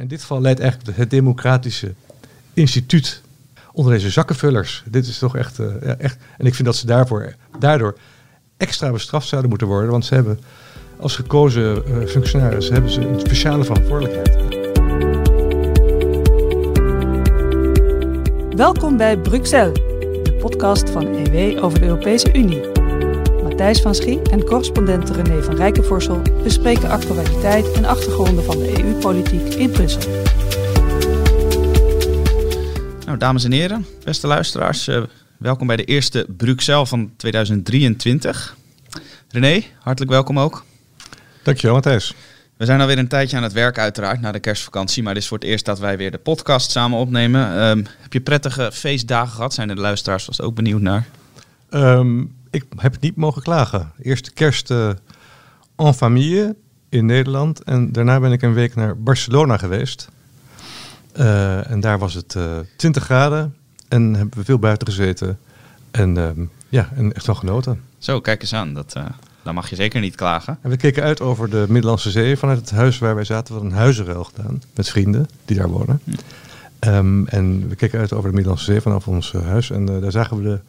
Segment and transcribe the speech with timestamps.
[0.00, 1.94] In dit geval leidt eigenlijk het democratische
[2.54, 3.22] instituut
[3.72, 4.82] onder deze zakkenvullers.
[4.86, 6.18] Dit is toch echt, uh, echt.
[6.38, 7.96] En ik vind dat ze daarvoor, daardoor
[8.56, 9.90] extra bestraft zouden moeten worden.
[9.90, 10.40] Want ze hebben
[11.00, 14.44] als gekozen uh, functionaris hebben ze een speciale verantwoordelijkheid.
[18.56, 19.74] Welkom bij Bruxelles,
[20.22, 22.75] de podcast van EW over de Europese Unie.
[23.56, 29.54] Matthijs van Schie en correspondent René van Rijkenvorsel bespreken actualiteit en achtergronden van de EU-politiek
[29.54, 30.10] in Brussel.
[33.06, 35.02] Nou, dames en heren, beste luisteraars, uh,
[35.38, 38.56] welkom bij de eerste Bruxelles van 2023.
[39.28, 40.64] René, hartelijk welkom ook.
[41.42, 42.14] Dankjewel, Matthijs.
[42.56, 45.02] We zijn alweer een tijdje aan het werk uiteraard, na de kerstvakantie.
[45.02, 47.68] Maar dit is voor het eerst dat wij weer de podcast samen opnemen.
[47.68, 49.54] Um, heb je prettige feestdagen gehad?
[49.54, 51.06] Zijn de luisteraars vast ook benieuwd naar?
[51.70, 53.92] Um, ik heb niet mogen klagen.
[54.02, 54.90] Eerste kerst uh,
[55.76, 56.56] en famille
[56.88, 57.62] in Nederland.
[57.62, 60.08] En daarna ben ik een week naar Barcelona geweest.
[61.16, 62.44] Uh, en daar was het uh,
[62.76, 63.54] 20 graden.
[63.88, 65.38] En hebben we veel buiten gezeten.
[65.90, 67.80] En um, ja, en echt wel genoten.
[67.98, 68.74] Zo, kijk eens aan.
[68.74, 68.96] Dat,
[69.42, 70.58] dan mag je zeker niet klagen.
[70.62, 73.46] En we keken uit over de Middellandse Zee vanuit het huis waar wij zaten.
[73.46, 76.00] We hadden een huizenruil gedaan met vrienden die daar wonen.
[76.04, 76.10] Hm.
[76.88, 79.70] Um, en we keken uit over de Middellandse Zee vanaf ons huis.
[79.70, 80.60] En daar zagen we de,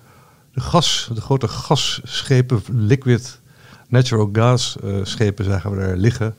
[0.57, 3.39] de gas, de grote gasschepen, liquid
[3.87, 6.35] natural gas uh, schepen, zagen we daar liggen.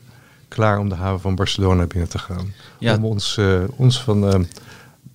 [0.49, 2.53] Klaar om de haven van Barcelona binnen te gaan.
[2.79, 2.97] Ja.
[2.97, 3.41] Om ons,
[3.77, 4.47] ons van,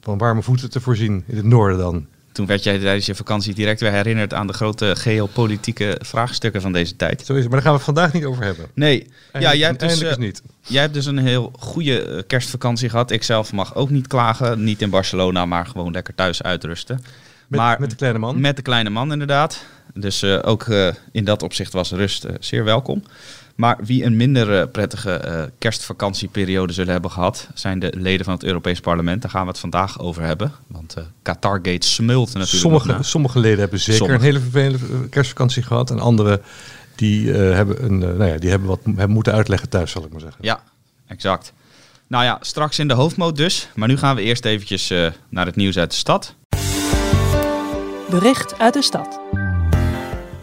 [0.02, 3.54] van warme voeten te voorzien in het noorden dan toen werd jij tijdens je vakantie
[3.54, 7.26] direct weer herinnerd aan de grote geopolitieke vraagstukken van deze tijd.
[7.26, 8.66] Zo is het, maar daar gaan we het vandaag niet over hebben.
[8.74, 10.42] Nee, ja, jij hebt, dus, niet.
[10.62, 13.12] jij hebt dus een heel goede kerstvakantie gehad.
[13.12, 14.64] Ik zelf mag ook niet klagen.
[14.64, 17.04] Niet in Barcelona, maar gewoon lekker thuis uitrusten.
[17.54, 18.42] Met, maar, met de kleine man?
[18.42, 19.66] Met de kleine man, inderdaad.
[19.94, 23.04] Dus uh, ook uh, in dat opzicht was rust zeer welkom.
[23.56, 28.80] Maar wie een minder prettige kerstvakantieperiode zullen hebben gehad, zijn de leden van het Europees
[28.80, 29.22] Parlement.
[29.22, 30.52] Daar gaan we het vandaag over hebben.
[30.68, 32.84] Want Qatargate smult natuurlijk.
[32.84, 34.20] Sommige, sommige leden hebben zeker sommige.
[34.20, 35.92] een hele vervelende kerstvakantie gehad.
[35.92, 36.42] En andere
[36.96, 40.22] die, hebben, een, nou ja, die hebben wat hebben moeten uitleggen thuis, zal ik maar
[40.22, 40.40] zeggen.
[40.42, 40.64] Ja,
[41.08, 41.54] exact.
[42.08, 43.70] Nou ja, straks in de hoofdmoot dus.
[43.76, 44.94] Maar nu gaan we eerst eventjes
[45.30, 46.36] naar het nieuws uit de stad.
[48.20, 49.20] Bericht uit de stad.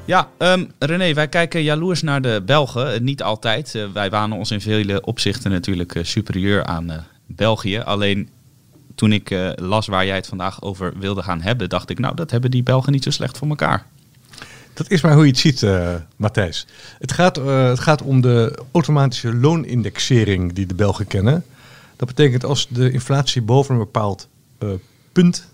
[0.04, 3.04] Ja, um, René, wij kijken jaloers naar de Belgen.
[3.04, 3.74] Niet altijd.
[3.74, 7.78] Uh, wij wanen ons in vele opzichten natuurlijk uh, superieur aan uh, België.
[7.78, 8.28] Alleen
[8.94, 12.30] toen ik las waar jij het vandaag over wilde gaan hebben, dacht ik, nou, dat
[12.30, 13.86] hebben die Belgen niet zo slecht voor elkaar.
[14.74, 15.66] Dat is maar hoe je het ziet,
[16.16, 16.66] Matthijs.
[16.98, 21.44] Het gaat, het gaat om de automatische loonindexering die de Belgen kennen.
[21.96, 24.28] Dat betekent als de inflatie boven een bepaald
[25.12, 25.48] punt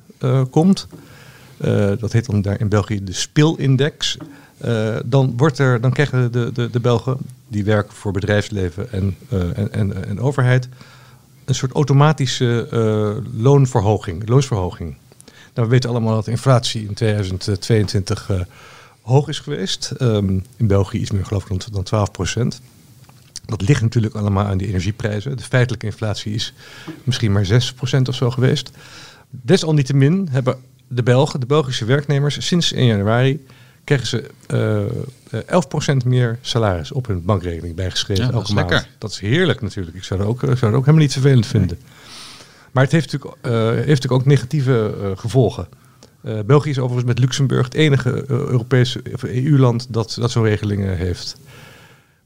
[0.50, 0.86] komt,
[1.98, 4.16] dat heet dan daar in België de spilindex.
[4.64, 7.16] Uh, dan, wordt er, dan krijgen de, de, de Belgen,
[7.48, 10.68] die werken voor bedrijfsleven en, uh, en, en, en, overheid,
[11.44, 12.68] een soort automatische
[13.36, 14.96] loonverhoging, loonsverhoging.
[15.54, 18.30] Nou, we weten allemaal dat de inflatie in 2022
[19.06, 19.92] hoog is geweest.
[20.00, 22.60] Um, in België iets meer, geloof ik, dan, dan 12 procent.
[23.46, 25.36] Dat ligt natuurlijk allemaal aan die energieprijzen.
[25.36, 26.54] De feitelijke inflatie is
[27.04, 28.70] misschien maar 6 procent of zo geweest.
[29.30, 30.56] Desalniettemin hebben
[30.88, 33.46] de Belgen, de Belgische werknemers, sinds 1 januari
[33.84, 34.30] krijgen ze
[35.32, 38.70] uh, 11% meer salaris op hun bankrekening bijgeschreven ja, elke maand.
[38.70, 38.88] Lekker.
[38.98, 39.96] Dat is heerlijk natuurlijk.
[39.96, 41.78] Ik zou het ook, ik zou het ook helemaal niet vervelend vinden.
[42.72, 45.68] Maar het heeft natuurlijk, uh, heeft natuurlijk ook negatieve uh, gevolgen.
[46.46, 51.36] België is overigens met Luxemburg het enige Europese EU-land dat, dat zo'n regelingen heeft.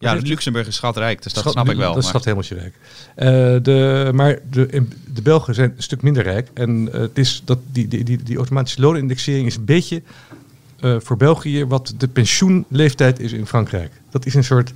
[0.01, 1.95] Ja, heeft, Luxemburg is schatrijk, dus dat schat, snap ik wel.
[1.95, 2.75] Dat is schat helemaal rijk.
[3.17, 6.49] Uh, de, maar de, de Belgen zijn een stuk minder rijk.
[6.55, 10.03] En uh, het is dat die, die, die, die automatische loonindexering is een beetje
[10.81, 13.93] uh, voor België wat de pensioenleeftijd is in Frankrijk.
[14.11, 14.73] Dat is een soort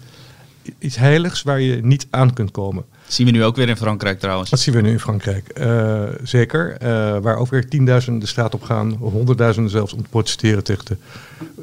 [0.78, 2.84] iets heiligs waar je niet aan kunt komen.
[3.04, 4.50] Dat zien we nu ook weer in Frankrijk trouwens.
[4.50, 6.76] Dat zien we nu in Frankrijk, uh, zeker.
[6.82, 10.84] Uh, waar ook weer tienduizenden de straat op gaan, honderdduizenden zelfs, om te protesteren tegen
[10.84, 10.96] de,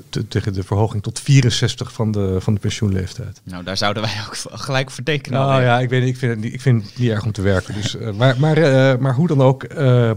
[0.09, 3.41] te, tegen de verhoging tot 64 van de, van de pensioenleeftijd.
[3.43, 5.39] Nou, daar zouden wij ook gelijk voor tekenen.
[5.39, 5.67] Nou alweer.
[5.67, 7.73] ja, ik, weet, ik, vind het niet, ik vind het niet erg om te werken.
[7.73, 8.57] Dus, uh, maar, maar,
[9.01, 10.11] maar hoe dan ook, uh,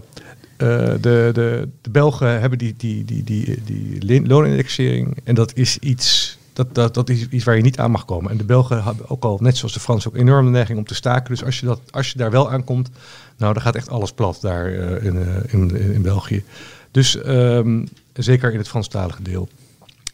[0.56, 0.98] de,
[1.32, 5.18] de, de Belgen hebben die, die, die, die, die loonindexering.
[5.24, 6.38] En dat is iets.
[6.54, 8.30] Dat, dat, dat is iets waar je niet aan mag komen.
[8.30, 10.94] En de Belgen hebben ook al, net zoals de Fransen, ook enorme neiging om te
[10.94, 11.30] staken.
[11.30, 12.90] Dus als je, dat, als je daar wel aankomt,
[13.36, 16.44] nou, dan gaat echt alles plat daar uh, in, uh, in, in, België.
[16.90, 19.48] Dus um, zeker in het Franstalige deel.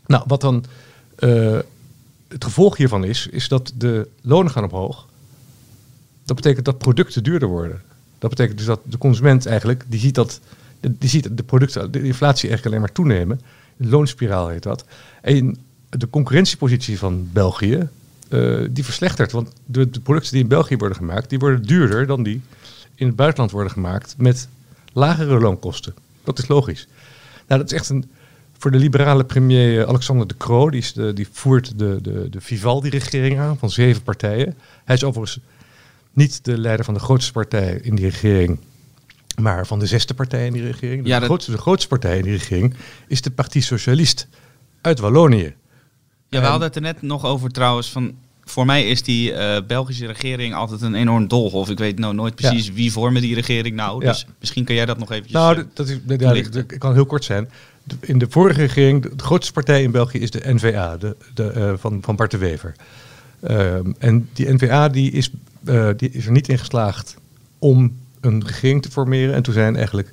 [0.06, 0.64] Nou, wat dan
[2.28, 5.06] het gevolg hiervan is, is dat de lonen gaan omhoog.
[6.24, 7.82] Dat betekent dat producten duurder worden.
[8.18, 10.40] Dat betekent dus dat de consument eigenlijk, die ziet dat,
[10.80, 13.40] die ziet de producten, de inflatie eigenlijk alleen maar toenemen.
[13.76, 14.84] De loonspiraal heet dat.
[15.22, 15.56] En
[15.90, 17.88] de concurrentiepositie van België,
[18.28, 19.32] uh, die verslechtert.
[19.32, 22.40] Want de, de, producten die in België worden gemaakt, die worden duurder dan die
[22.94, 24.48] in het buitenland worden gemaakt met
[24.92, 25.94] lagere loonkosten.
[26.24, 26.88] Dat is logisch.
[27.46, 28.10] Nou, dat is echt een.
[28.58, 32.40] Voor de liberale premier Alexander de Croo, die, is de, die voert de, de, de
[32.40, 34.56] Vivaldi-regering aan van zeven partijen.
[34.84, 35.40] Hij is overigens
[36.12, 38.58] niet de leider van de grootste partij in die regering,
[39.40, 41.06] maar van de zesde partij in die regering.
[41.06, 42.74] Ja, de, dat- grootste, de grootste partij in die regering
[43.06, 44.26] is de Parti Socialiste
[44.80, 45.54] uit Wallonië.
[46.30, 48.14] Ja, we hadden het er net nog over trouwens van...
[48.44, 51.70] Voor mij is die eh, Belgische regering altijd een enorm doolhof.
[51.70, 54.04] Ik weet nou nooit precies wie vormen die regering nou.
[54.04, 54.10] Ja.
[54.10, 55.32] Dus misschien kan jij dat nog eventjes...
[55.32, 56.64] Nou, eh, dat is, ja, toelichten.
[56.68, 57.50] ik kan heel kort zijn.
[58.00, 61.50] In de vorige regering, de, de grootste partij in België is de NVA, de, de,
[61.50, 62.74] eh, van, van Bart de Wever.
[63.40, 65.30] Ehm, en die NVA die is,
[65.96, 67.16] die is er niet in geslaagd
[67.58, 69.34] om een regering te formeren.
[69.34, 70.08] En toen zijn eigenlijk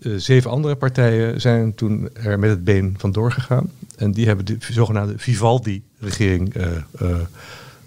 [0.00, 3.70] zeven andere partijen zijn toen er met het been vandoor gegaan.
[4.00, 7.16] En die hebben de zogenaamde Vivaldi-regering eh, eh,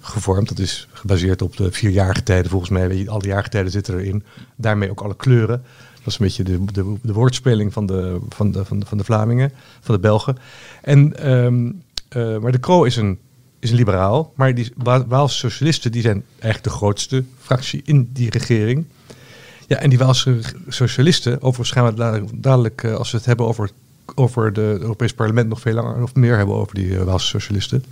[0.01, 0.48] gevormd.
[0.48, 2.88] Dat is gebaseerd op de vierjarige tijden volgens mij.
[2.88, 4.24] Weet je, alle jaargetijden zitten erin.
[4.56, 5.63] Daarmee ook alle kleuren.
[5.95, 9.51] Dat is een beetje de, de, woordspeling van de, van, de, van, de, Vlamingen,
[9.81, 10.38] van de Belgen.
[10.81, 11.71] En, ehm,
[12.10, 13.19] eh, maar de Croo is een,
[13.60, 14.33] is een liberaal.
[14.36, 18.86] Maar die Wa- Waalse socialisten die zijn eigenlijk de grootste fractie in die regering.
[19.68, 23.69] Ja, en die Waalse socialisten, overigens gaan we dadelijk, als we het hebben over,
[24.16, 27.84] over het Europees Parlement, nog veel langer of meer hebben over die eh, Waalse socialisten.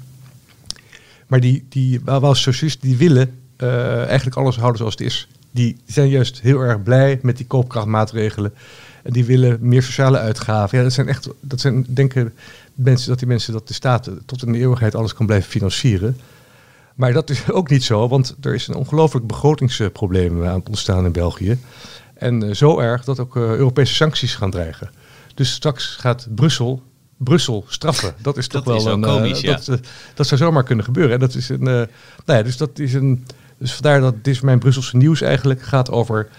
[1.27, 5.27] Maar die, die Wa- Waalse socialisten die willen eh, eigenlijk alles houden zoals het is.
[5.51, 8.53] Die zijn juist heel erg blij met die koopkrachtmaatregelen.
[9.03, 10.77] En die willen meer sociale uitgaven.
[10.77, 12.33] Ja, dat zijn echt, dat zijn, denken
[12.73, 16.17] mensen dat die mensen dat de staat tot in de eeuwigheid alles kan blijven financieren.
[16.95, 21.05] Maar dat is ook niet zo, want er is een ongelooflijk begrotingsprobleem aan het ontstaan
[21.05, 21.57] in België.
[22.13, 24.89] En eh, zo erg dat ook eh, Europese sancties gaan dreigen.
[25.35, 26.83] Dus straks gaat Brussel
[27.23, 28.13] Brussel straffen.
[28.21, 29.75] Dat is toch Dat wel een, eh, komisch, dat, eh,
[30.13, 31.13] dat zou zomaar kunnen gebeuren.
[31.13, 31.73] En dat is een, eh,
[32.25, 33.25] nou ja, dus dat is een.
[33.57, 36.29] Dus vandaar dat dit is mijn Brusselse nieuws eigenlijk gaat over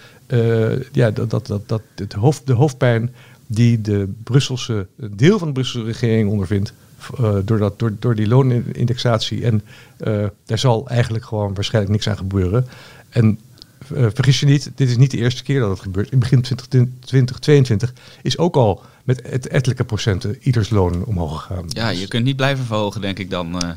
[0.91, 3.13] ja, dat, dat, dat, dat het hoofd, de hoofdpijn
[3.47, 6.73] die de Brusselse deel van de Brusselse regering ondervindt.
[7.45, 9.45] door, dat, door, door die loonindexatie.
[9.45, 9.61] En
[10.45, 12.67] daar zal eigenlijk gewoon waarschijnlijk niks aan gebeuren.
[13.09, 13.39] En
[13.95, 16.11] eh, vergis je niet, dit is niet de eerste keer dat het gebeurt.
[16.11, 21.65] In begin 20, 2022 is ook al met et- ettelijke procenten ieders loon omhoog gegaan.
[21.67, 23.61] Ja, je kunt niet blijven verhogen, denk ik dan.
[23.61, 23.67] eh.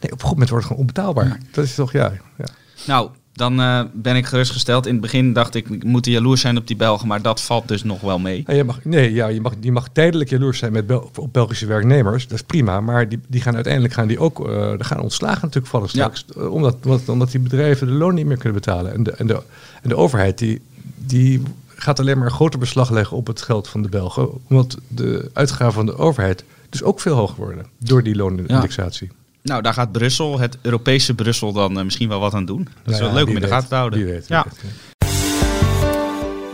[0.00, 1.38] Nee, op een goed moment wordt het gewoon onbetaalbaar.
[1.52, 2.12] Dat is toch, ja.
[2.38, 2.44] ja.
[2.86, 4.86] Nou, dan eh, ben ik gerustgesteld.
[4.86, 7.68] In het begin dacht ik, ik moet jaloers zijn op die Belgen, maar dat valt
[7.68, 8.44] dus nog wel mee.
[8.46, 11.66] Je mag, nee, ja, je mag, je mag tijdelijk jaloers zijn met Bel- op Belgische
[11.66, 12.26] werknemers.
[12.28, 12.80] Dat is prima.
[12.80, 16.10] Maar die, die gaan uiteindelijk gaan die ook, er gaan ontslagen natuurlijk vallen Ja.
[16.10, 16.24] straks.
[16.36, 18.92] eh, Omdat, omdat, omdat die bedrijven de loon niet meer kunnen betalen.
[18.94, 19.42] En de, en de,
[19.82, 20.60] en de overheid die,
[20.96, 24.28] die gaat alleen maar een groter beslag leggen op het geld van de Belgen.
[24.48, 27.66] Omdat de uitgaven van de overheid dus ook veel hoger worden.
[27.78, 29.10] Door die loonindexatie.
[29.42, 32.68] Nou, daar gaat Brussel, het Europese Brussel, dan eh, misschien wel wat aan doen.
[32.82, 33.98] Dat is wel ja, leuk om in de gaten te houden.
[33.98, 34.44] Wie weet, wie ja.
[34.44, 35.02] weet.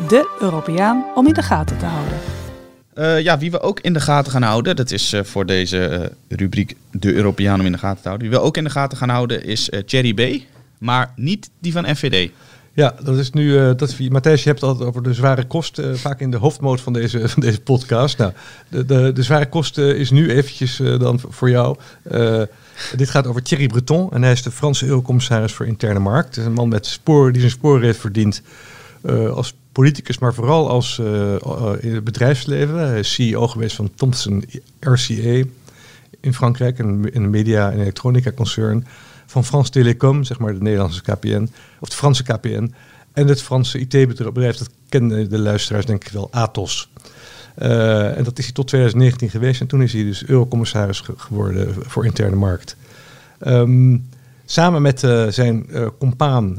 [0.08, 2.18] De Europeaan om in de gaten te houden.
[2.94, 6.12] Eh, ja, wie we ook in de gaten gaan houden, dat is eh, voor deze
[6.28, 8.28] rubriek de Europeaan om in de gaten te houden.
[8.28, 10.42] Wie we ook in de gaten gaan houden is eh Thierry B.
[10.78, 12.30] Maar niet die van FVD.
[12.72, 13.58] Ja, dat is nu.
[13.58, 15.98] eh dat is, Matthijs, je hebt het altijd over de zware kosten.
[15.98, 18.18] vaak in de hoofdmoot van deze, van deze podcast.
[18.18, 18.32] Nou,
[18.68, 21.76] de, de, de zware kosten is nu eventjes eh, dan voor jou.
[22.96, 24.12] Dit gaat over Thierry Breton.
[24.12, 26.28] En hij is de Franse eurocommissaris voor interne markt.
[26.28, 28.42] Het is een man met die zijn sporen heeft verdiend.
[29.02, 32.78] eh, als politicus, maar vooral als eh, eh, in het bedrijfsleven.
[32.78, 34.44] Hij is CEO geweest van Thomson
[34.80, 35.42] RCA
[36.20, 38.86] in Frankrijk, een, een media- en elektronica-concern.
[39.26, 41.50] Van France Télécom, zeg maar de Nederlandse KPN,
[41.80, 42.74] of de Franse KPN.
[43.12, 46.88] En het Franse IT-bedrijf, dat kennen de luisteraars denk ik wel, Atos.
[47.58, 49.60] Eh, en dat is hij tot 2019 geweest.
[49.60, 52.76] En toen is hij dus eurocommissaris ge- geworden voor interne markt.
[53.38, 53.96] Ehm,
[54.44, 56.58] samen met eh, zijn eh, compaan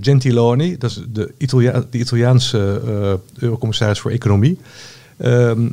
[0.00, 2.80] Gentiloni, dat is de, Italia de Italiaanse
[3.38, 4.58] eurocommissaris voor economie,
[5.16, 5.68] ehm,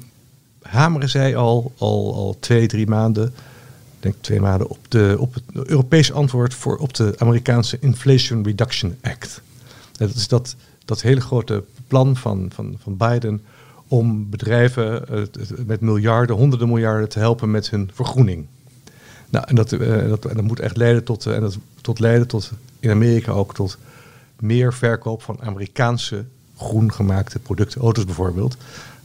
[0.62, 3.34] hameren zij al, al, al twee, drie maanden,
[4.00, 8.98] denk twee maanden, op, de, op het Europese antwoord voor, op de Amerikaanse Inflation Reduction
[9.02, 9.42] Act.
[9.92, 10.56] Dat is dat,
[10.86, 13.42] dat hele grote plan van, van, van Biden
[13.88, 15.22] om bedrijven eh,
[15.66, 18.46] met miljarden, honderden miljarden te helpen met hun vergroening.
[19.30, 22.28] Nou, en dat, eh, dat, dat moet echt leiden tot, eh, en dat, tot leiden
[22.28, 23.78] tot in Amerika ook tot
[24.40, 26.26] meer verkoop van Amerikaanse
[26.58, 28.58] groen gemaakte producten, auto's bijvoorbeeld.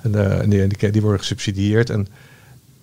[0.03, 0.49] En,
[0.91, 2.09] die worden gesubsidieerd en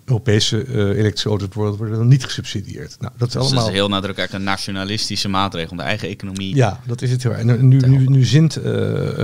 [0.08, 2.96] Europese eh, elektrische auto's bijvoorbeeld worden dan niet gesubsidieerd.
[3.00, 3.60] Nou, dat is Dus allemaal.
[3.60, 6.54] dat is heel nadrukkelijk een nationalistische maatregel om de eigen economie.
[6.54, 7.40] Ja, dat is het heel erg.
[7.40, 9.16] En nu, nu, nu zint eh, eh,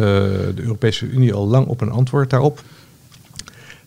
[0.56, 2.62] de Europese Unie al lang op een antwoord daarop.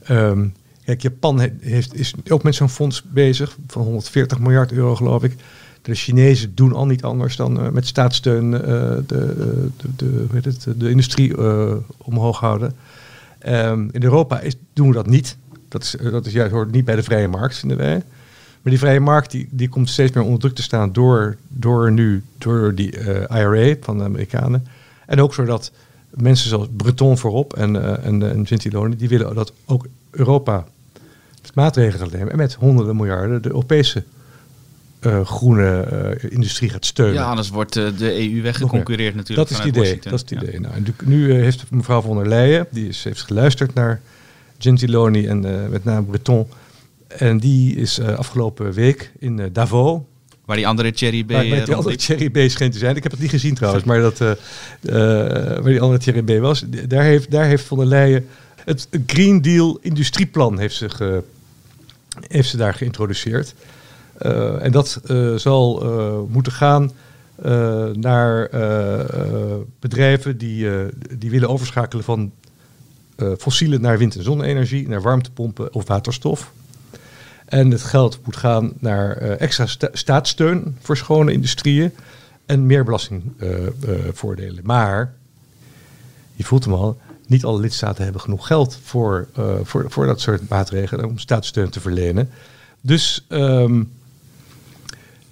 [0.04, 0.48] Ehm,
[0.86, 5.24] kijk, Japan he- heeft, is ook met zo'n fonds bezig van 140 miljard euro, geloof
[5.24, 5.36] ik.
[5.82, 10.42] De Chinezen doen al niet anders dan eh, met staatssteun eh, de, de, de, hoe
[10.42, 12.74] heet het, de industrie eh, omhoog houden.
[13.40, 15.38] Ehm, in Europa is, doen we dat niet.
[15.68, 18.04] Dat, is, dat is juist, hoort niet bij de vrije markt, vinden wij.
[18.62, 21.92] Maar die vrije markt die, die komt steeds meer onder druk te staan door, door
[21.92, 22.92] nu, door die
[23.30, 24.68] IRA van de Amerikanen.
[25.06, 25.72] En ook zodat
[26.10, 30.66] mensen zoals Breton voorop en, uh, en, en Gentiloni, die willen dat ook Europa
[31.58, 32.32] maatregelen nemen.
[32.32, 34.04] En met honderden miljarden de Europese
[35.02, 35.88] uh, groene
[36.22, 37.14] uh, industrie gaat steunen.
[37.14, 39.50] Ja, anders wordt uh, de EU weggeconcureerd natuurlijk.
[39.50, 40.00] Dat is het idee.
[40.02, 40.60] Dat is het idee.
[40.60, 44.02] Nou, nu heeft mevrouw von der Leyen, die is, heeft geluisterd naar
[44.58, 46.48] Gentiloni en met name Breton.
[47.08, 50.00] En die is afgelopen week in Davos.
[50.46, 51.32] Waar die andere Cherry B.
[51.32, 52.96] Waar, die andere Cherry B scheen te zijn.
[52.96, 56.66] Ik heb het niet gezien trouwens, maar dat, waar die andere Cherry B was.
[56.88, 58.28] Daar heeft, daar heeft von der Leyen
[58.66, 61.02] het Green Deal industrieplan heeft zich
[62.28, 63.54] heeft ze daar geïntroduceerd.
[64.22, 65.02] Uh, en dat
[65.36, 65.86] zal
[66.30, 66.92] moeten gaan
[67.94, 68.50] naar
[69.80, 70.70] bedrijven die,
[71.18, 72.32] die willen overschakelen van
[73.38, 76.52] fossiele naar wind- en zonne-energie, naar warmtepompen of waterstof.
[77.46, 81.92] En het geld moet gaan naar extra sta staatssteun voor schone industrieën
[82.46, 84.60] en meer belastingvoordelen.
[84.64, 85.14] maar,
[86.36, 86.98] je voelt hem al,
[87.28, 91.70] niet alle lidstaten hebben genoeg geld voor, uh, voor, voor dat soort maatregelen om staatssteun
[91.70, 92.30] te verlenen.
[92.82, 93.92] Dus, um,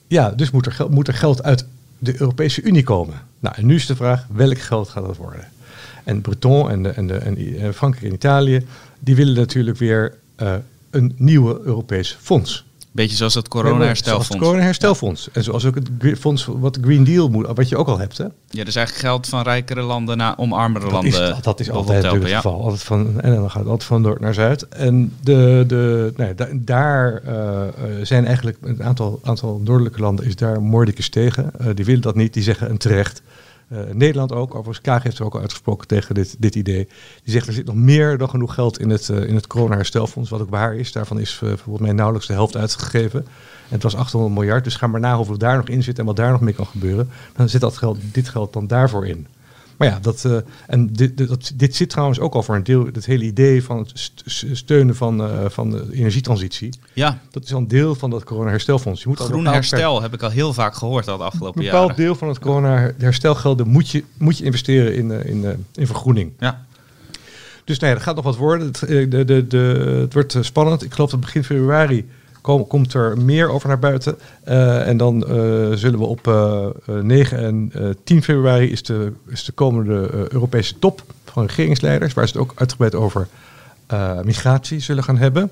[0.08, 1.66] ja, dus moet, er, moet er geld uit
[1.98, 3.22] de Europese Unie komen.
[3.40, 5.48] Nou, en nu is de vraag, welk geld gaat dat worden?
[6.06, 8.66] En Breton en, de, en, de, en Frankrijk en Italië,
[9.00, 10.54] die willen natuurlijk weer uh,
[10.90, 12.66] een nieuwe Europees fonds.
[12.96, 14.30] Beetje zoals het corona-herstelfonds.
[14.30, 15.30] het corona-herstelfonds.
[15.32, 18.18] En zoals ook het fonds wat de Green Deal moet, wat je ook al hebt.
[18.18, 18.24] Hè?
[18.50, 21.36] Ja, dus eigenlijk geld van rijkere landen naar om armere dat landen.
[21.36, 22.36] Is, dat is altijd helpen, het ja.
[22.36, 22.62] geval.
[22.62, 24.68] Altijd van, en dan gaat het altijd van noord naar zuid.
[24.68, 26.14] En de, de,
[26.54, 27.62] daar uh,
[28.04, 31.52] zijn eigenlijk een aantal, aantal noordelijke landen is daar moordicus tegen.
[31.62, 33.22] Uh, die willen dat niet, die zeggen een terecht.
[33.70, 36.88] Uh, Nederland ook, overigens Kaag heeft er ook al uitgesproken tegen dit, dit idee.
[37.24, 40.30] Die zegt er zit nog meer dan genoeg geld in het, uh, in het corona-herstelfonds,
[40.30, 40.92] wat ook waar is.
[40.92, 43.20] Daarvan is uh, volgens mij nauwelijks de helft uitgegeven.
[43.20, 46.06] En het was 800 miljard, dus ga maar na hoeveel daar nog in zit en
[46.06, 47.10] wat daar nog mee kan gebeuren.
[47.36, 49.28] Dan zit dat geld, dit geld dan daarvoor in.
[49.78, 52.86] Maar ja, dat, uh, en dit, dit, dit, zit trouwens ook al voor een deel,
[52.86, 54.12] het hele idee van het
[54.52, 56.74] steunen van, uh, van de energietransitie.
[56.94, 57.20] Ja.
[57.32, 59.02] Dat is al een deel van dat corona-herstelfonds.
[59.02, 61.80] Je moet Groen herstel heb ik al heel vaak gehoord al de afgelopen jaren.
[61.80, 65.88] Een bepaald deel van het corona-herstelgeld moet je, moet je investeren in, uh, in, in
[65.88, 66.32] vergroening.
[66.40, 66.66] Ja.
[67.64, 68.68] Dus nee, er gaat nog wat worden.
[68.68, 68.80] Het,
[69.12, 69.58] de, de, de,
[70.02, 70.84] het wordt spannend.
[70.84, 72.06] Ik geloof dat begin februari
[72.46, 74.18] kom, komt er meer over naar buiten.
[74.48, 75.28] Uh, en dan uh,
[75.74, 76.68] zullen we op uh,
[77.02, 77.72] 9 en
[78.04, 82.52] 10 februari is de, is de komende Europese top van regeringsleiders, waar ze het ook
[82.56, 83.28] uitgebreid over
[84.24, 85.52] migratie zullen gaan hebben.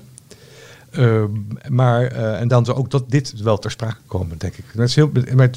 [1.68, 4.64] maar, en dan zal ook dat dit wel ter sprake komen, denk ik.
[4.74, 5.50] Dat, is heel, maar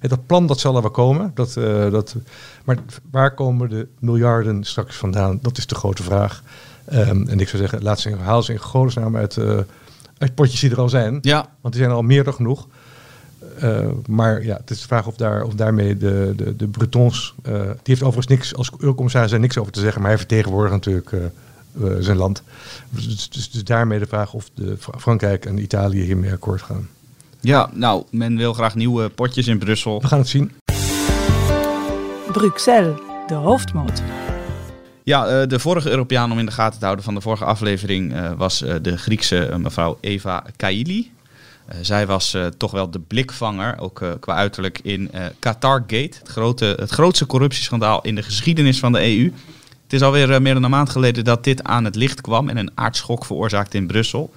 [0.00, 1.30] het, dat plan dat zal er wel komen.
[1.34, 1.54] Dat,
[1.90, 2.16] dat,
[2.64, 2.76] maar
[3.10, 5.38] waar komen de miljarden straks vandaan?
[5.42, 6.42] Dat is de grote vraag.
[6.92, 9.38] Um, en ik zou zeggen, laat ze haal ze in godesnaam uit
[10.32, 11.18] potjes die er al zijn.
[11.20, 11.48] Ja.
[11.60, 12.66] Want die zijn er al meer dan genoeg.
[13.62, 17.34] Uh, maar ja, het is de vraag of, daar, of daarmee de, de, de Bretons...
[17.48, 20.00] Uh, die heeft overigens niks, als eurocommissaris er niks over te zeggen...
[20.00, 22.42] maar hij vertegenwoordigt natuurlijk uh, zijn land.
[22.90, 26.88] Dus, dus, dus, daarmee de vraag of de Frankrijk en Italië hiermee akkoord gaan.
[27.40, 30.00] Ja, nou, men wil graag nieuwe potjes in Brussel.
[30.00, 30.52] We gaan het zien.
[32.32, 34.02] Bruxelles, de hoofdmoot.
[35.06, 38.58] Ja, de vorige Europeaan om in de gaten te houden van de vorige aflevering was
[38.82, 41.12] de Griekse mevrouw Eva Kaili.
[41.80, 46.18] zij was toch wel de blikvanger, ook qua uiterlijk, in Qatargate.
[46.18, 49.32] Het, grote, het grootste corruptieschandaal in de geschiedenis van de EU.
[49.82, 52.56] Het is alweer meer dan een maand geleden dat dit aan het licht kwam en
[52.56, 54.32] een aardschok veroorzaakte in Brussel.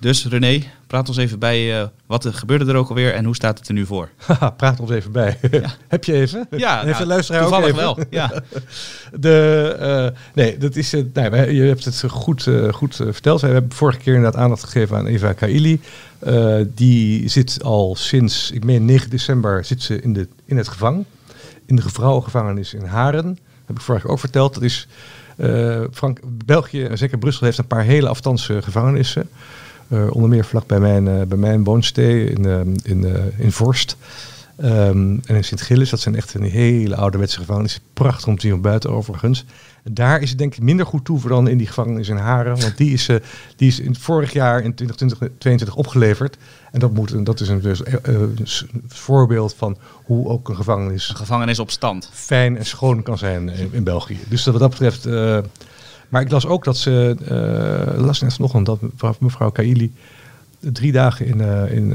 [0.00, 1.80] Dus René, praat ons even bij.
[1.80, 4.08] Uh, wat gebeurde er ook alweer en hoe staat het er nu voor?
[4.56, 5.38] praat ons even bij.
[5.50, 5.70] Ja.
[5.88, 6.46] Heb je even?
[6.50, 7.82] Ja, Heeft nou, de luisteraar toevallig ook even?
[7.82, 7.98] wel.
[8.10, 8.32] Ja.
[9.12, 13.40] de, uh, nee, dat is, uh, nee, je hebt het goed, goed verteld.
[13.40, 15.80] We hebben vorige keer inderdaad aandacht gegeven aan Eva Kaili.
[16.74, 21.04] die zit al sinds, ik meen 9 december, zit ze in, de, in het gevang.
[21.66, 23.26] In de vrouwengevangenis in Haren.
[23.26, 24.54] Dat heb ik vorige keer ook verteld.
[24.54, 24.88] Dat is,
[25.92, 29.28] Frank, België en zeker Brussel heeft een paar hele afstandse gevangenissen.
[29.92, 33.96] Uh, onder meer vlak bij mijn, uh, bij mijn woonstee in, uh, in, in Vorst.
[34.64, 37.80] Um, en in Sint-Gilles, dat zijn echt een hele ouderwetse gevangenis.
[37.92, 39.44] Prachtig om te zien van buiten overigens.
[39.84, 42.60] En daar is het denk ik minder goed toe dan in die gevangenis in Haren.
[42.60, 43.08] Want die is,
[43.56, 46.36] die is in, vorig jaar in 2022 opgeleverd.
[46.72, 47.80] En dat, moet, dat is een, dus,
[48.72, 51.08] een voorbeeld van hoe ook een gevangenis...
[51.08, 52.10] Een gevangenis op stand.
[52.12, 54.18] Fijn en schoon kan zijn in, in België.
[54.28, 55.06] Dus wat dat betreft...
[56.10, 59.92] Maar ik las ook dat ze, uh, las net vanochtend dat mevrouw Kaili
[60.60, 61.94] drie dagen in, uh, in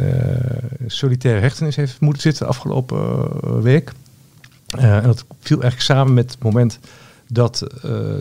[0.87, 3.91] solitaire hechtenis heeft moeten zitten afgelopen week.
[4.77, 6.79] en dat viel eigenlijk samen met het moment
[7.27, 7.57] dat,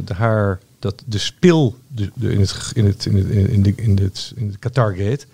[0.05, 4.59] de, haar, dat de spil in, het, in, het, in, in, in, het, in het
[4.59, 5.27] Qatar-gate,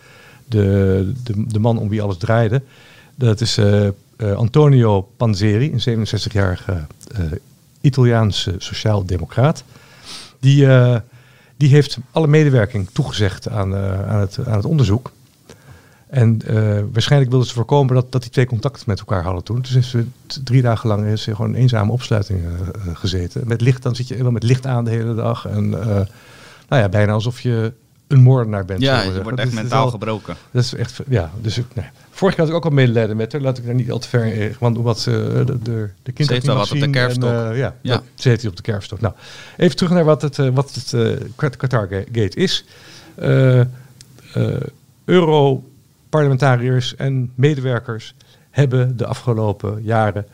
[0.49, 2.62] de, de, de man om wie alles draaide,
[3.14, 3.61] dat is
[4.35, 6.87] Antonio Panzeri, een 67-jarige
[7.81, 9.64] Italiaanse sociaal-democraat.
[10.40, 10.97] Die, uh,
[11.56, 15.12] die heeft alle medewerking toegezegd aan, uh, aan, het, aan het onderzoek.
[16.06, 19.61] En uh, waarschijnlijk wilden ze voorkomen dat, dat die twee contact met elkaar hadden toen.
[19.61, 20.06] Dus is ze
[20.44, 22.40] drie dagen lang is ze gewoon een eenzame opsluiting
[22.92, 23.42] gezeten.
[23.47, 25.47] Met licht, dan zit je helemaal met licht aan de hele dag.
[25.47, 27.73] En nou ja, bijna alsof je
[28.11, 28.81] een moordenaar bent.
[28.81, 30.37] Ja, je wordt echt mentaal gebroken.
[30.50, 31.31] Dat is echt, ja.
[31.40, 31.87] Dus nee.
[32.11, 33.40] Vorig jaar had ik ook al medelijden met haar.
[33.40, 34.57] Laat ik daar niet al te ver in.
[34.59, 36.26] Want omdat ze de, de, de kinderen.
[36.26, 37.31] Ze heeft wel wat op de kerfstok.
[37.31, 38.02] En, uh, ja, ja.
[38.14, 39.00] ze heeft op de kerfstok.
[39.00, 39.14] Nou,
[39.57, 42.64] even terug naar wat het, uh, wat het Qatar Gate is.
[45.05, 48.14] Euro-parlementariërs en medewerkers
[48.50, 50.26] hebben de afgelopen jaren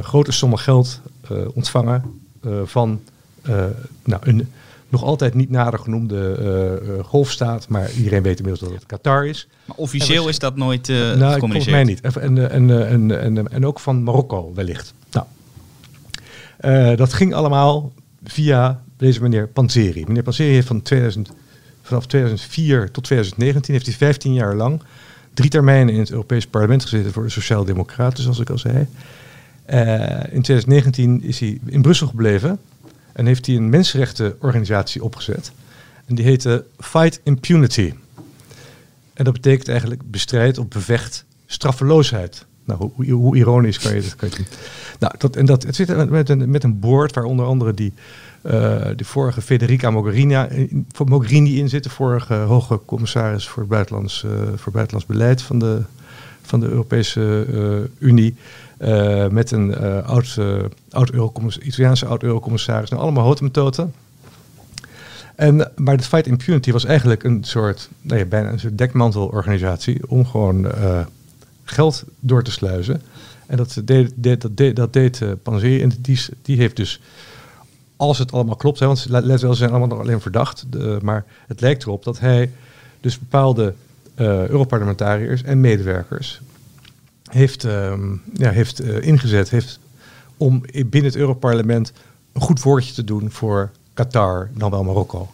[0.00, 1.00] grote sommen geld
[1.54, 2.20] ontvangen
[2.64, 3.00] van
[4.04, 4.48] nou, een
[4.90, 6.38] nog altijd niet nader genoemde
[6.82, 9.48] uh, golfstaat, maar iedereen weet inmiddels dat het Qatar is.
[9.64, 11.38] Maar officieel is dat nooit uh, nou?
[11.38, 12.00] Volgens mij niet.
[12.00, 14.94] En, en, en, en, en, ook van Marokko wellicht.
[15.10, 17.92] Nou, dat ging allemaal
[18.24, 20.04] via deze meneer Panzeri.
[20.06, 21.30] Meneer Panzeri heeft van 2000,
[21.82, 24.82] vanaf 2004 tot 2019, heeft hij 15 jaar lang
[25.34, 28.86] drie termijnen in het Europees Parlement gezeten voor de Sociaal-Democraten, zoals ik al zei.
[30.30, 32.58] in 2019 is hij in Brussel gebleven
[33.12, 35.52] en heeft hij een mensenrechtenorganisatie opgezet.
[36.06, 37.94] En die heette Fight Impunity.
[39.14, 42.44] En dat betekent eigenlijk bestrijd of bevecht straffeloosheid.
[42.64, 44.16] Nou, hoe, hoe, ironisch kan je dat?
[44.16, 44.44] Kan je
[44.98, 47.92] nou, dat, en dat, het zit met een, met een waar onder andere die,
[48.96, 55.08] de vorige Federica Mogherini, in zit, de vorige hoge commissaris voor, buitenlands, uh, voor buitenlands
[55.08, 55.82] beleid van de,
[56.42, 58.34] van de Europese uh, Unie.
[58.84, 62.90] Uh, met een uh, oud, uh, oud Italiaanse oud-eurocommissaris.
[62.90, 63.94] Nou, allemaal hotemtoten.
[65.34, 70.08] En, maar de Fight Impunity was eigenlijk een soort, nou ja, bijna een soort dekmantelorganisatie
[70.08, 70.66] om gewoon
[71.64, 73.02] geld door te sluizen.
[73.46, 75.82] En dat deed, deed dat deed, dat deed Panzeri.
[75.82, 77.00] En die, die heeft dus,
[77.96, 80.64] als het allemaal klopt, hè, want let wel, ze zijn allemaal nog alleen verdacht.
[80.70, 82.50] De, maar het lijkt erop dat hij
[83.00, 83.74] dus bepaalde
[84.14, 86.40] Europarlementariërs en medewerkers
[87.30, 87.92] heeft, uh,
[88.32, 89.78] ja, heeft uh, ingezet heeft
[90.36, 91.92] om binnen het Europarlement
[92.32, 95.28] een goed woordje te doen voor Qatar, dan wel Marokko.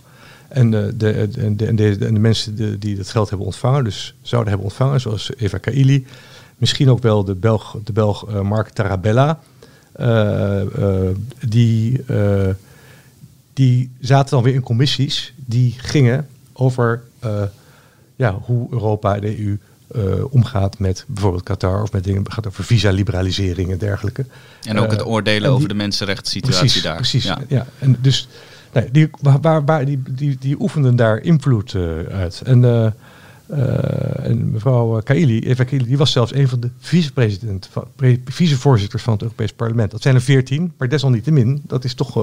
[0.48, 4.50] En, uh, de, de, de, de, de, mensen die dat geld hebben ontvangen, dus zouden
[4.50, 6.06] hebben ontvangen, zoals Eva Kaili,
[6.56, 9.40] misschien ook wel de Belg, de Belg uh, Mark Tarabella,
[11.40, 12.04] die,
[13.52, 17.02] die zaten dan weer in commissies die gingen over
[18.16, 19.58] ja, hoe Europa en de EU uh,
[20.30, 24.26] omgaat met bijvoorbeeld Qatar of met dingen gaat over visa-liberalisering en dergelijke.
[24.62, 26.96] En ook het eh, oordelen over de mensenrechtssituatie precies, daar.
[26.96, 27.38] Precies, ja.
[27.48, 27.66] ja.
[27.78, 28.28] En dus
[28.72, 32.42] nee, die, waar, waar, die, die, die oefenden daar invloed uh, uit.
[32.44, 32.94] En,
[34.22, 37.68] en mevrouw Kaili, Eva Kaili, die was zelfs een van de vicepresident,
[38.24, 39.90] vicevoorzitters van het Europees Parlement.
[39.90, 42.16] Dat zijn er veertien, maar desalniettemin, dat is toch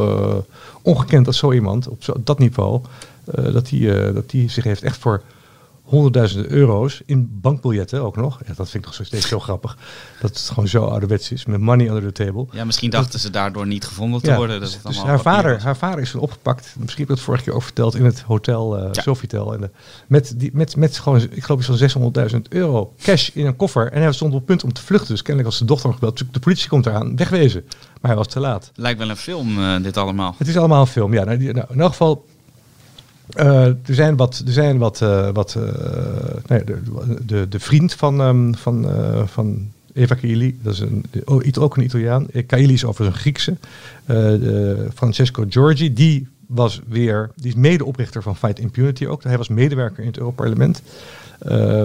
[0.82, 2.82] ongekend dat zo iemand op zo, dat niveau,
[3.26, 5.22] dat die, dat die zich heeft echt voor
[5.84, 8.40] honderdduizenden euro's in bankbiljetten ook nog.
[8.48, 9.78] Ja, dat vind ik nog steeds zo grappig.
[10.22, 12.46] Dat het gewoon zo ouderwets is, met money under the table.
[12.52, 14.60] Ja, misschien dachten ze daardoor niet gevonden te worden.
[14.60, 16.76] Dat dus haar vader, haar vader is opgepakt.
[16.80, 19.54] Misschien heb ik dat vorige keer ook verteld in het hotel uh, Sofitel.
[19.54, 19.68] En, uh,
[20.08, 23.92] met, die, met, met gewoon, ik geloof zo'n 600.000 euro cash in een koffer.
[23.92, 25.10] En hij stond op punt om te vluchten.
[25.10, 26.34] Dus kennelijk als de dochter nog gebeld.
[26.34, 27.64] De politie komt eraan, wegwezen.
[28.02, 28.72] Maar hij was te laat.
[28.76, 30.36] Lijkt wel een film, uh, dit allemaal.
[30.38, 31.24] Het is allemaal een film, ja.
[31.24, 32.26] Nou, die, nou, in elk geval,
[33.38, 35.58] uh, er zijn wat, er zijn wat, uh, wat
[36.48, 36.64] nee,
[37.26, 38.88] de, de, vriend van, um, van,
[39.26, 41.06] van Eva Kaili, dat is een,
[41.60, 42.28] ook een Italiaan.
[42.48, 43.58] Kaili is overigens een Griekse.
[44.94, 49.24] Francesco Giorgi, die was weer, die is medeoprichter van Fight Impunity ook.
[49.24, 50.82] Hij was medewerker in het Europarlement.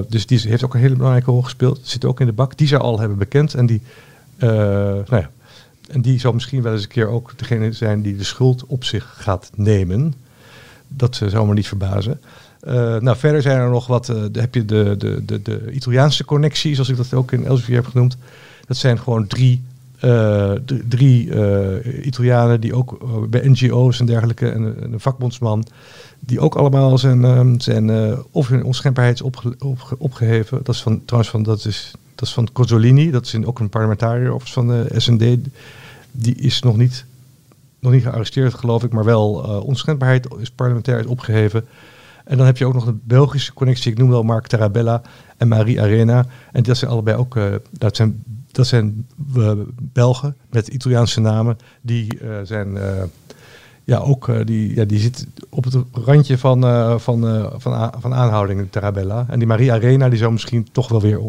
[0.09, 1.81] dus die heeft ook een hele belangrijke rol gespeeld.
[1.83, 2.57] Zit ook in de bak.
[2.57, 3.55] Die zou al hebben bekend.
[3.55, 3.81] En die,
[4.39, 5.31] nou ja,
[5.89, 8.85] en die zal misschien wel eens een keer ook degene zijn die de schuld op
[8.85, 10.15] zich gaat nemen.
[10.89, 12.21] Dat zou me niet verbazen.
[12.67, 14.09] Uh, nou, verder zijn er nog wat.
[14.09, 17.77] Uh, heb je de, de, de, de Italiaanse connectie, zoals ik dat ook in Elsevier
[17.77, 18.17] heb genoemd.
[18.67, 19.63] Dat zijn gewoon drie,
[20.05, 20.53] uh,
[20.89, 21.31] drie
[22.03, 22.99] Italianen die ook
[23.31, 25.67] bij NGO's en dergelijke, en, en, een vakbondsman,
[26.21, 30.61] die ook allemaal zijn, um, zijn of hun onschendbaarheid opge, opge, opgeheven.
[30.63, 33.69] Dat is van, trouwens van, dat is, dat is van Cozzolini, dat is ook een
[33.69, 35.25] parlementariër van de SND.
[36.13, 37.05] Die is nog niet
[37.81, 41.67] nog niet gearresteerd geloof ik, maar wel uh, onschendbaarheid is parlementair is opgeheven.
[42.25, 43.93] En dan heb je ook nog de Belgische connectie.
[43.93, 45.03] Ik noem wel Mark Tarabella
[45.37, 46.27] en Marie Arena.
[46.53, 51.57] En dat zijn allebei ook, uh, dat zijn, dat zijn uh, Belgen met Italiaanse namen.
[51.81, 52.79] Die zijn,
[53.85, 56.61] ja, ook, die, ja, die zit op het randje van,
[57.01, 59.27] van, van, van aanhouding, Tarabella.
[59.29, 61.21] En die Marie Arena, die zou misschien toch wel weer,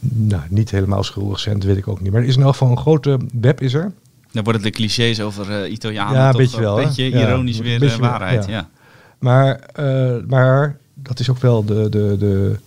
[0.00, 2.12] nou, niet helemaal schuldig zijn, dat weet ik ook niet.
[2.12, 3.92] Maar er is in elk een grote web, is er.
[4.32, 7.78] Dan worden de clichés over Italianen ja, toch beetje wel, een beetje ironisch ja, weer
[7.78, 8.46] beetje waarheid.
[8.46, 8.68] Wel, ja.
[9.18, 11.88] Maar, uh, maar dat is ook wel de.
[11.88, 12.58] de, de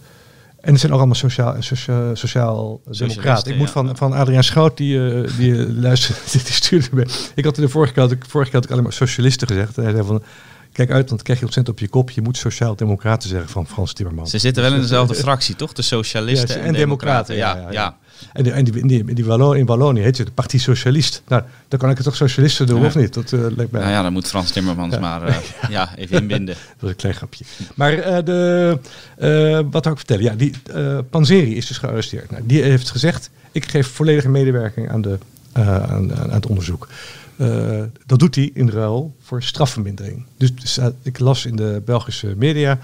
[0.62, 3.52] en het zijn ook allemaal sociaal, sociaal, sociaal democraten.
[3.52, 7.06] Ik moet van, van Adriaan Schout, die, uh, die uh, luisterde, die stuurde me.
[7.36, 9.78] Ik had de vorige keer, had ik, vorige keer had ik alleen maar socialisten gezegd.
[9.78, 10.23] En hij zei van,
[10.71, 12.10] kijk uit, want dan krijg je ontzettend op je kop.
[12.10, 14.30] Je moet sociaal-democraten zeggen van Frans Timmermans.
[14.30, 15.73] Ze zitten wel in dezelfde fractie, toch?
[15.73, 17.36] De socialisten Ja, en, en democraten.
[17.36, 17.97] democraten, Ja, ja, ja, ja.
[18.34, 21.22] En, die, en die, die, die Wallo, in Wallonië heet ze de Partie Socialist.
[21.28, 22.86] Nou, dan kan ik het toch socialisten doen, Ja.
[22.86, 23.14] of niet?
[23.14, 23.82] Dat uh, lijkt mij.
[23.82, 25.00] Nou ja, dan moet Frans Timmermans Ja.
[25.00, 25.36] maar eh,
[25.70, 26.56] ja, even inbinden.
[26.74, 27.44] Dat was een klein grapje.
[27.76, 28.78] Maar eh, de,
[29.18, 30.24] eh, wat zou ik vertellen?
[30.24, 32.32] Ja, die eh, Panzeri is dus gearresteerd.
[32.32, 35.18] Nou, die heeft gezegd, ik geef volledige medewerking aan, de,
[35.52, 36.88] eh, aan, aan, het onderzoek.
[37.36, 40.26] Eh, dat doet hij in ruil voor strafvermindering.
[40.38, 42.80] Dus ik las in de Belgische media,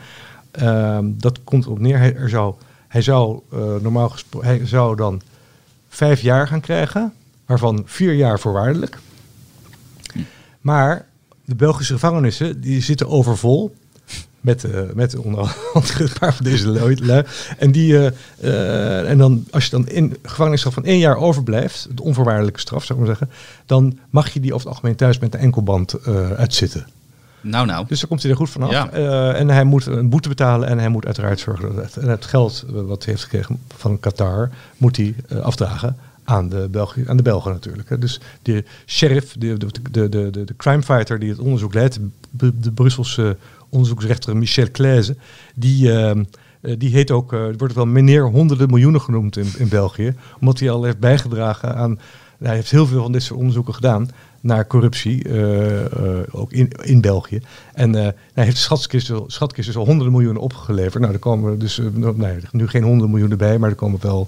[0.52, 1.97] ehm, dat komt op neer.
[1.97, 2.56] Hij, er zou,
[2.89, 5.21] hij, zou, eh, normaal gespro- hij zou dan
[5.89, 7.13] vijf jaar gaan krijgen,
[7.45, 8.97] waarvan vier jaar voorwaardelijk.
[10.62, 11.06] Maar
[11.45, 13.75] de Belgische gevangenissen die zitten overvol.
[14.41, 17.23] Met, eh, met onder andere een paar van deze lui.
[17.58, 22.04] En, die, eh, en dan, als je dan in gevangenisstraf van één jaar overblijft, de
[22.04, 25.34] onvoorwaardelijke straf zou ik maar zeggen, dan mag je die over het algemeen thuis met
[25.34, 26.06] een enkelband
[26.38, 26.88] uitzitten.
[27.41, 27.86] Nou, nou.
[27.88, 28.71] Dus dan komt hij er goed vanaf.
[28.71, 28.89] Ja.
[28.89, 32.10] Eh, en hij moet een boete betalen en hij moet uiteraard zorgen dat het, en
[32.10, 37.04] het geld wat hij heeft gekregen van Qatar, moet hij eh, afdragen aan de, België,
[37.08, 37.89] aan de Belgen natuurlijk.
[37.89, 37.97] hè.
[37.97, 41.99] Dus de sheriff, de, de, de, de, de, crimefighter die het onderzoek leidt,
[42.30, 43.38] de, Brusselse
[43.69, 45.15] onderzoeksrechter Michel Claise,
[45.56, 46.17] die, eh, eh,
[46.78, 50.84] die heet ook, wordt wel meneer honderden miljoenen genoemd in, in België, omdat hij al
[50.84, 51.99] heeft bijgedragen aan,
[52.39, 54.10] hij heeft heel veel van dit soort onderzoeken gedaan
[54.41, 57.41] naar corruptie, eh, eh, ook in, in België.
[57.73, 58.78] En eh, hij heeft de
[59.28, 61.02] schatkist, dus al honderden miljoenen opgeleverd.
[61.02, 63.99] Nou, er komen dus eh, nou, nee, nu geen honderden miljoenen bij, maar er komen
[64.02, 64.28] wel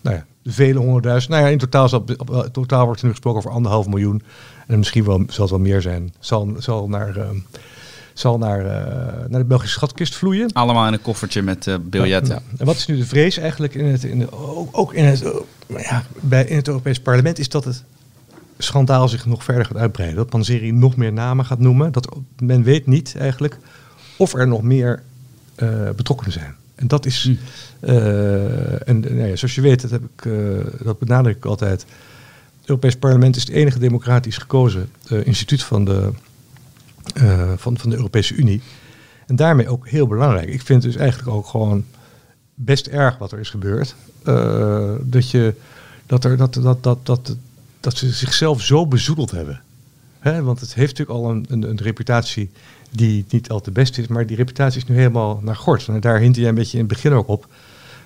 [0.00, 1.32] nou ja, vele honderdduizend.
[1.32, 2.04] Nou ja, in totaal, zal,
[2.52, 4.22] totaal wordt er nu gesproken over anderhalf miljoen.
[4.66, 6.14] En misschien wel, zal het wel meer zijn.
[6.18, 7.16] Zal, zal naar...
[8.14, 8.62] zal naar,
[9.28, 10.52] naar de Belgische schatkist vloeien.
[10.52, 12.34] Allemaal in een koffertje met biljetten.
[12.34, 12.42] Ja.
[12.58, 14.28] En wat is nu de vrees eigenlijk in het, in de,
[14.72, 15.32] ook, in het,
[15.66, 17.84] ja, bij, in het Europees Parlement is dat het
[18.58, 20.16] schandaal zich nog verder gaat uitbreiden.
[20.16, 21.92] Dat Panzeri nog meer namen gaat noemen.
[21.92, 23.58] Dat men weet niet eigenlijk
[24.16, 25.02] of er nog meer
[25.54, 26.54] eh, betrokkenen zijn.
[26.74, 27.34] En dat is, Hm.
[27.86, 31.86] eh, en nou ja, zoals je weet, dat, heb ik, eh, dat benadruk ik altijd.
[32.60, 34.90] Het Europees Parlement is het enige democratisch gekozen
[35.24, 36.10] instituut van de,
[37.56, 38.62] van, van de Europese Unie.
[39.26, 40.48] En daarmee ook heel belangrijk.
[40.48, 41.84] Ik vind het dus eigenlijk ook gewoon
[42.54, 43.94] best erg wat er is gebeurd.
[45.02, 45.54] Dat, je,
[46.06, 47.36] dat, er, dat, dat, dat, dat,
[47.86, 49.60] dat ze zichzelf zo bezoedeld hebben.
[50.22, 52.50] Want het heeft natuurlijk al een, een, een reputatie
[52.90, 54.06] die niet al te best is.
[54.06, 55.88] Maar die reputatie is nu helemaal naar gort.
[55.88, 57.48] En daar hint jij een beetje in het begin ook op.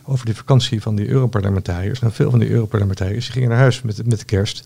[0.04, 2.00] Over die vakantie van die Europarlementariërs.
[2.00, 4.64] Nou, veel van die Europarlementariërs die gingen naar huis met, met de kerst.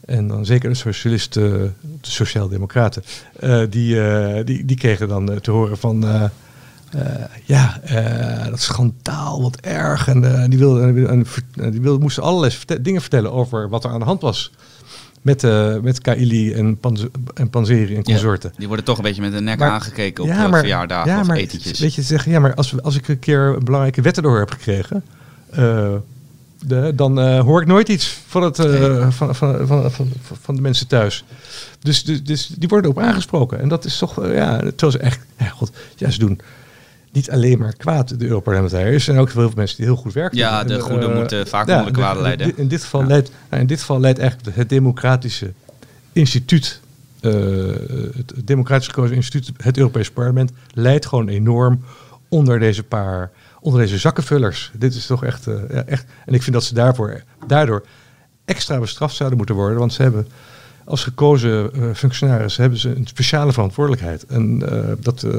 [0.00, 3.02] En dan zeker de socialisten, de sociaaldemocraten,
[3.40, 6.30] eh, die, eh, die, die kregen dan eh, te horen van...
[6.90, 7.00] eh,
[7.44, 10.08] ja, eh, dat schandaal, wat erg.
[10.08, 11.24] En eh, die, wilden, en
[11.70, 14.50] die, wilden, moesten allerlei verte- dingen vertellen over wat er aan de hand was.
[15.22, 15.42] Met,
[15.82, 18.52] met Kaili en, Panz en Panzeri en Ja, consorten.
[18.56, 21.26] die worden toch een beetje met de nek Maar- aangekeken op eh, verjaardagen ja, of
[21.26, 21.78] maar, etentjes.
[21.78, 24.38] Weet je, zeggen, ja, maar als, we- als ik een keer een belangrijke wet erdoor
[24.38, 25.04] heb gekregen,
[26.66, 28.56] de, dan hoor ik nooit iets van, het,
[29.08, 31.24] van, van, van, van, van de mensen thuis.
[31.80, 33.60] Dus, dus, dus die worden op aangesproken.
[33.60, 36.40] En dat is toch, ja, terwijl ze echt, ja, god, ja, ze doen
[37.12, 38.94] niet alleen maar kwaad, de Europarlementariërs.
[38.94, 40.38] Er zijn ook heel veel mensen die heel goed werken.
[40.38, 42.46] Ja, de En, goede eh, moeten vaak ja, onder de kwade leiden.
[42.46, 43.06] In, in dit geval Ja.
[43.06, 45.52] leidt, nou, in dit geval leidt eigenlijk het democratische
[46.12, 46.80] instituut,
[47.20, 47.32] eh,
[48.16, 51.84] het democratisch gekozen instituut, het Europees Parlement, leidt gewoon enorm
[52.28, 54.70] onder deze paar, onder deze zakkenvullers.
[54.74, 56.06] Dit is toch echt, eh, ja, echt.
[56.26, 57.86] En ik vind dat ze daarvoor, daardoor
[58.44, 60.26] extra bestraft zouden moeten worden, want ze hebben
[60.84, 64.26] als gekozen eh, functionaris hebben ze een speciale verantwoordelijkheid.
[64.26, 65.32] En eh, dat, eh,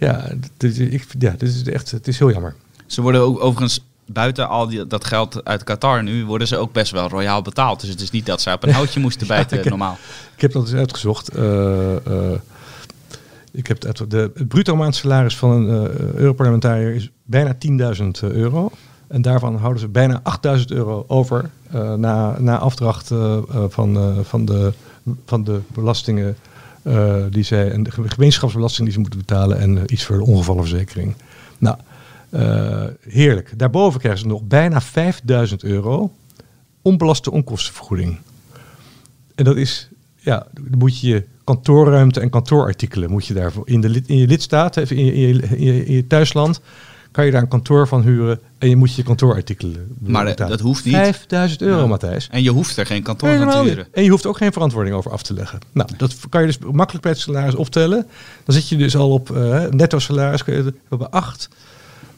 [0.00, 2.54] ja, dit, ik, ja, dit is echt, het is heel jammer.
[2.86, 6.72] Ze worden ook overigens buiten al die, dat geld uit Qatar nu, worden ze ook
[6.72, 7.80] best wel royaal betaald.
[7.80, 9.98] Dus het is niet dat ze op een houtje moesten bijten ik- normaal.
[10.34, 11.28] Ik heb dat eens uitgezocht.
[11.28, 12.38] Eh, eh,
[13.52, 17.56] ik heb het, de, het bruto maandsalaris van een eh, Europarlementariër is bijna
[17.96, 18.70] 10.000 euro.
[19.06, 20.22] En daarvan houden ze bijna
[20.58, 21.50] 8.000 euro over
[21.96, 23.12] na, na afdracht
[23.68, 24.72] van, van, de,
[25.26, 26.36] van de belastingen
[26.82, 30.24] eh, die zij, en de gemeenschapsbelasting die ze moeten betalen en eh, iets voor de
[30.24, 31.14] ongevallenverzekering.
[31.58, 31.76] Nou,
[32.30, 33.58] eh, heerlijk.
[33.58, 36.12] Daarboven krijgen ze nog bijna 5000 euro
[36.82, 38.18] onbelaste onkostenvergoeding.
[39.34, 43.80] En dat is, ja, dan moet je je kantoorruimte en kantoorartikelen moet je daarvoor in,
[43.80, 46.60] de, in je lidstaat, je, in, je, in, je, in je thuisland,
[47.10, 50.84] kan je daar een kantoor van huren en je moet je kantoorartikelen Maar dat- hoeft
[50.84, 50.94] niet.
[50.94, 51.86] 5000 euro, Ja.
[51.86, 52.28] Matthijs.
[52.30, 53.68] En je hoeft er geen kantoor van te niet.
[53.68, 53.86] huren.
[53.92, 55.58] En je hoeft ook geen verantwoording over af te leggen.
[55.72, 58.06] Nou, dat kan je dus makkelijk bij het salaris optellen.
[58.44, 60.44] Dan zit je dus al op eh, netto salaris.
[60.44, 61.48] Kun je we hebben 8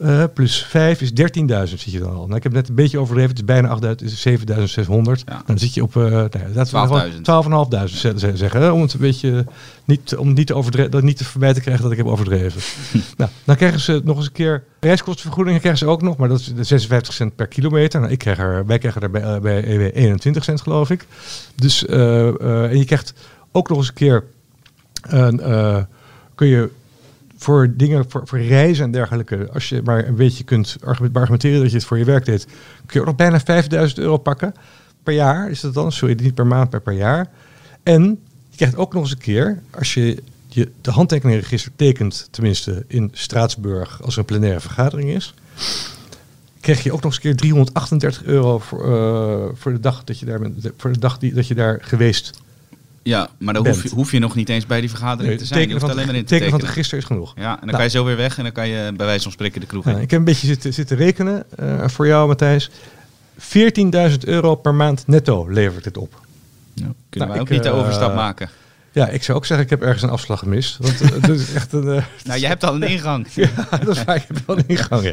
[0.03, 2.25] eh, plus 5 is 13.000 zit je dan al.
[2.25, 3.31] Nou, ik heb net een beetje overdreven.
[3.31, 5.25] Het is bijna 8.000, het is 7.600.
[5.25, 5.43] Ja.
[5.47, 7.21] Dan zit je op uh, nou, ja, laten we 12.000.
[7.23, 8.61] gewoon 12.500 ze- ze- zeggen.
[8.61, 9.47] hè, Om het een beetje
[9.85, 12.61] niet, om niet te overdreven, dat niet te voorbij te krijgen dat ik heb overdreven.
[13.17, 16.41] nou, dan krijgen ze nog eens een keer reiskostenvergoedingen krijgen ze ook nog, maar dat
[16.41, 18.01] is de 56 cent per kilometer.
[18.01, 21.07] Nou, ik krijg er, wij krijgen er bij, eh, bij EW 21 cent geloof ik.
[21.55, 23.13] Dus eh, eh, en je krijgt
[23.53, 24.25] ook nog eens een keer
[25.03, 25.83] een, eh,
[26.35, 26.69] kun je
[27.43, 31.61] voor dingen, voor, voor reizen en dergelijke, als je maar een beetje kunt argument- argumenteren
[31.61, 32.55] dat je het voor je werk deed, kun
[32.87, 34.55] je ook nog bijna 5000 euro pakken
[35.03, 35.51] per jaar.
[35.51, 35.93] Is dat dan?
[35.93, 37.31] Sorry, niet per maand, maar per jaar.
[37.83, 38.03] En
[38.49, 43.11] je krijgt ook nog eens een keer, als je, je de handtekeningenregister tekent, tenminste in
[43.13, 45.35] Straatsburg, als er een plenaire vergadering is,
[46.61, 50.19] krijg je ook nog eens een keer 338 euro voor, eh, voor de dag dat
[50.19, 52.41] je daar bent, voor de dag die, dat je daar geweest
[53.03, 55.45] Ja, maar dan hoef je, hoef je nog niet eens bij die vergadering Nee, te
[55.45, 55.59] zijn.
[55.61, 57.33] Je tekenen hoeft van, alleen maar in te tekenen van register is genoeg.
[57.37, 57.73] Ja, en dan Nou.
[57.77, 59.85] kan je zo weer weg en dan kan je bij wijze van spreken de kroeg
[59.85, 60.01] Ja, in.
[60.01, 62.71] ik heb een beetje zitten, zitten rekenen eh, voor jou, Matthijs.
[63.39, 66.21] 14.000 euro per maand netto levert het op.
[66.75, 68.49] Ja, kunnen Nou, wij ook ik, niet de eh, overstap maken.
[68.95, 70.77] Ja, ik zou ook zeggen, ik heb ergens een afslag gemist.
[70.81, 71.89] Want eh, is echt een...
[71.89, 73.27] eh, Nou, je hebt al een ingang.
[73.35, 73.49] ja,
[73.85, 75.03] dat is waar, ik heb wel een ingang.
[75.03, 75.13] ja.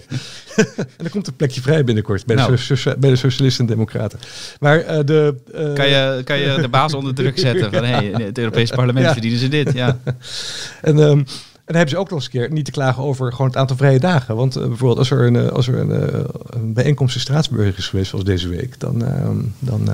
[0.97, 2.55] en er komt een plekje vrij binnenkort bij, Nou.
[2.67, 4.19] de, bij de Socialisten en Democraten.
[4.59, 5.35] Maar eh, de...
[5.75, 9.11] Kan je, kan je de baas onder druk zetten van hey, het Europese parlement Ja.
[9.11, 9.73] verdienen ze dit.
[9.73, 9.97] Ja.
[10.81, 13.31] En, ehm, en dan hebben ze ook nog eens een keer niet te klagen over
[13.31, 14.35] gewoon het aantal vrije dagen.
[14.35, 18.25] Want bijvoorbeeld als er een, als er een, een bijeenkomst in Straatsburg is geweest, zoals
[18.25, 19.89] deze week, dan, ehm, dan,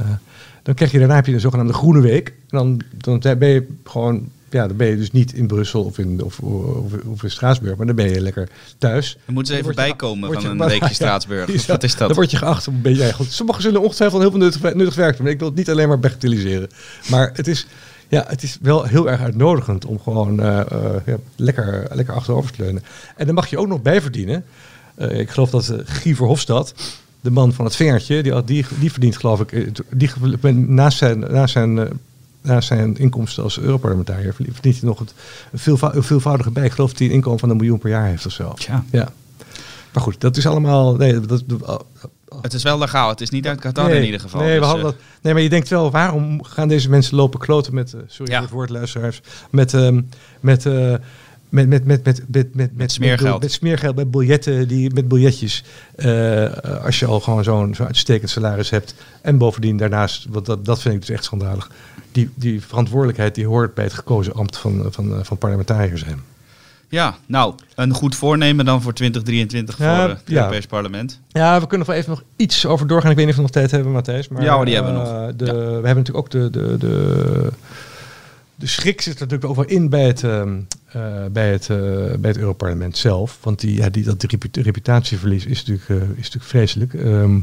[0.66, 2.28] dan krijg je daarna heb je een zogenaamde groene week.
[2.28, 5.98] En dan, dan ben je gewoon, ja, dan ben je dus niet in Brussel of
[5.98, 9.18] in, of, of, of in Straatsburg, maar dan ben je lekker thuis.
[9.26, 11.48] Dan moeten ze even bijkomen van een weekje Straatsburg.
[11.48, 12.08] ja, Of Wat is dat?
[12.08, 13.04] Dan word je geacht om beetje...
[13.04, 15.28] Ja, goed, sommigen zullen ongetwijfeld heel veel nuttig, nuttig werk doen.
[15.28, 16.70] Ik wil het niet alleen maar bagatelliseren.
[17.10, 17.68] Maar het is,
[18.08, 22.52] ja, het is wel heel erg uitnodigend om gewoon eh, eh, ja, lekker, lekker achterover
[22.52, 22.84] te leunen.
[23.16, 24.46] En dan mag je ook nog bijverdienen.
[24.96, 26.74] Eh, ik geloof dat Guy Verhofstadt,
[27.26, 29.52] de man van het vingertje, die, die, die verdient geloof ik...
[29.52, 29.68] eh,
[30.42, 31.20] Die, naast zijn...
[31.20, 31.86] Naast zijn eh,
[32.42, 35.14] Naast zijn inkomsten als Europarlementariër verdient hij nog het
[36.06, 36.66] veelvoudige bij.
[36.66, 38.54] Ik geloof dat hij een inkomen van een miljoen per jaar heeft of zo.
[38.54, 38.84] Tja.
[38.92, 39.10] Ja.
[39.94, 40.96] Maar goed, dat is allemaal.
[40.96, 41.86] Nee, dat, dat-
[42.42, 43.10] Het is wel legaal.
[43.10, 44.42] Het is niet uit Qatar nee, in ieder geval.
[44.42, 47.16] Nee, we Dus, hadden eh, dat, nee, maar je denkt wel, waarom gaan deze mensen
[47.16, 47.96] lopen kloten met.
[48.08, 48.38] sorry Ja.
[48.38, 49.22] voor het woord, luisteraars.
[49.50, 49.74] Met.
[49.74, 50.02] ehm,
[50.40, 50.66] met
[51.50, 53.32] met, met, met, met, met, met, met, smeergeld.
[53.32, 55.64] Met, met smeergeld, met biljetten, die, met biljetjes.
[55.96, 56.52] Eh,
[56.84, 58.96] als je al gewoon zo'n zo uitstekend salaris hebt.
[59.22, 61.72] En bovendien daarnaast, want dat, dat vind ik dus echt schandalig.
[62.12, 66.20] Die, die verantwoordelijkheid die hoort bij het gekozen ambt van, van, eh, van parlementariër zijn.
[66.90, 70.38] ja, nou, een goed voornemen dan voor 2023 Ja, voor eh, het ja.
[70.42, 71.20] Europees Parlement.
[71.28, 73.12] Ja, we kunnen wel even nog iets over doorgaan.
[73.12, 74.28] Ik weet niet of we nog tijd hebben, Matthijs.
[74.28, 75.36] Maar, Ja, die hebben we nog.
[75.36, 75.54] De, Ja.
[75.54, 77.52] We hebben natuurlijk ook de, de, de,
[78.68, 81.78] schrik zit natuurlijk ook wel in bij het, ehm, eh, bij het, eh,
[82.20, 83.38] bij het Europarlement zelf.
[83.42, 86.94] Want die, ja, die, dat reputa- reputatieverlies is natuurlijk, eh, is natuurlijk vreselijk.
[86.94, 87.40] Ehm,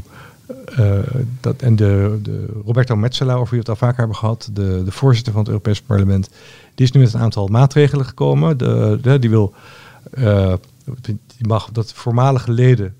[0.75, 0.99] eh,
[1.39, 4.81] dat, en de, de Roberto Metsola, over wie we het al vaker hebben gehad, de,
[4.85, 6.29] de voorzitter van het Europees Parlement,
[6.75, 8.57] die is nu met een aantal maatregelen gekomen.
[8.57, 9.53] De, die wil,
[11.01, 12.93] die mag dat voormalige leden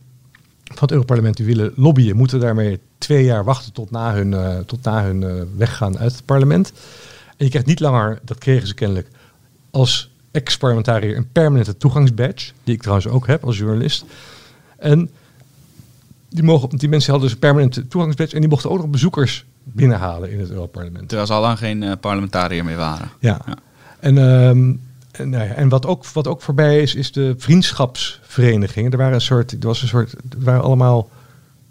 [0.64, 4.84] van het Europarlement die willen lobbyen, moeten daarmee twee jaar wachten tot na hun, tot
[4.84, 6.74] na hun weggaan uit het parlement.
[7.38, 9.08] En je krijgt niet langer, dat kregen ze kennelijk,
[9.72, 14.06] als ex-parlementariër een permanente toegangsbadge, die ik trouwens ook heb als journalist.
[14.78, 15.10] En
[16.30, 19.46] die, mogen, die mensen hadden dus een permanente toegangsbadge en die mochten ook nog bezoekers
[19.64, 21.08] binnenhalen in het Europarlement.
[21.08, 23.10] Terwijl ze al lang geen eh, parlementariër meer waren.
[23.20, 23.42] Ja.
[23.46, 23.58] Ja.
[24.00, 24.74] En, ehm,
[25.12, 28.92] en, nou ja, en wat, ook, wat ook voorbij is, is de vriendschapsverenigingen.
[28.92, 31.10] Er waren een soort, er was een soort, er waren allemaal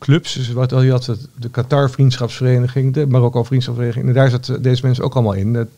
[0.02, 0.32] clubs.
[0.32, 4.06] Dus wat, je had de Qatar Vriendschapsvereniging, de Marokko Vriendschapsvereniging.
[4.06, 5.68] En daar zaten deze mensen ook allemaal in.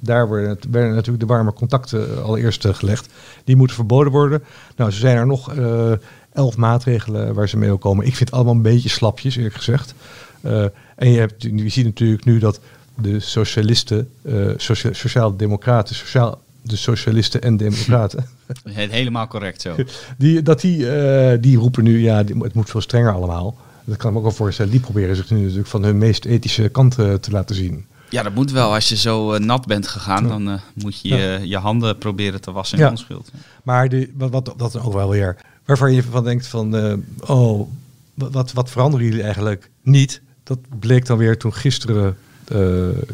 [0.00, 3.08] Daar, werden natuurlijk de warme contacten eh, allereerst eh, gelegd.
[3.44, 4.42] Die moeten verboden worden.
[4.76, 5.92] Nou, ze zijn er nog eh,
[6.32, 8.06] elf maatregelen waar ze mee komen.
[8.06, 9.94] Ik vind het allemaal een beetje slapjes, eerlijk gezegd.
[10.40, 10.62] Eh,
[10.96, 12.60] en je, hebt, je ziet natuurlijk nu dat
[12.94, 18.26] de socialisten, eh socia- sociaal-democraten, sociaal, de socialisten en democraten,
[18.90, 19.74] Helemaal correct zo.
[20.18, 23.56] die, dat die, eh, die roepen nu, ja, die- het moet veel strenger allemaal.
[23.84, 24.70] Dat kan ik me ook wel voorstellen.
[24.70, 27.84] Die proberen zich nu natuurlijk van hun meest ethische kant eh, te laten zien.
[28.10, 28.74] Ja, dat moet wel.
[28.74, 31.36] Als je zo eh, nat bent gegaan, dan eh, moet je Ja.
[31.36, 32.90] je handen proberen te wassen in Ja.
[32.90, 33.30] onschuld.
[33.62, 35.36] Maar de, wat, wat dat ook wel weer.
[35.64, 36.94] Waarvan je van denkt van, eh,
[37.30, 37.68] oh,
[38.14, 40.20] wat- wat, veranderen jullie eigenlijk niet?
[40.42, 42.56] Dat bleek dan weer toen gisteren eh,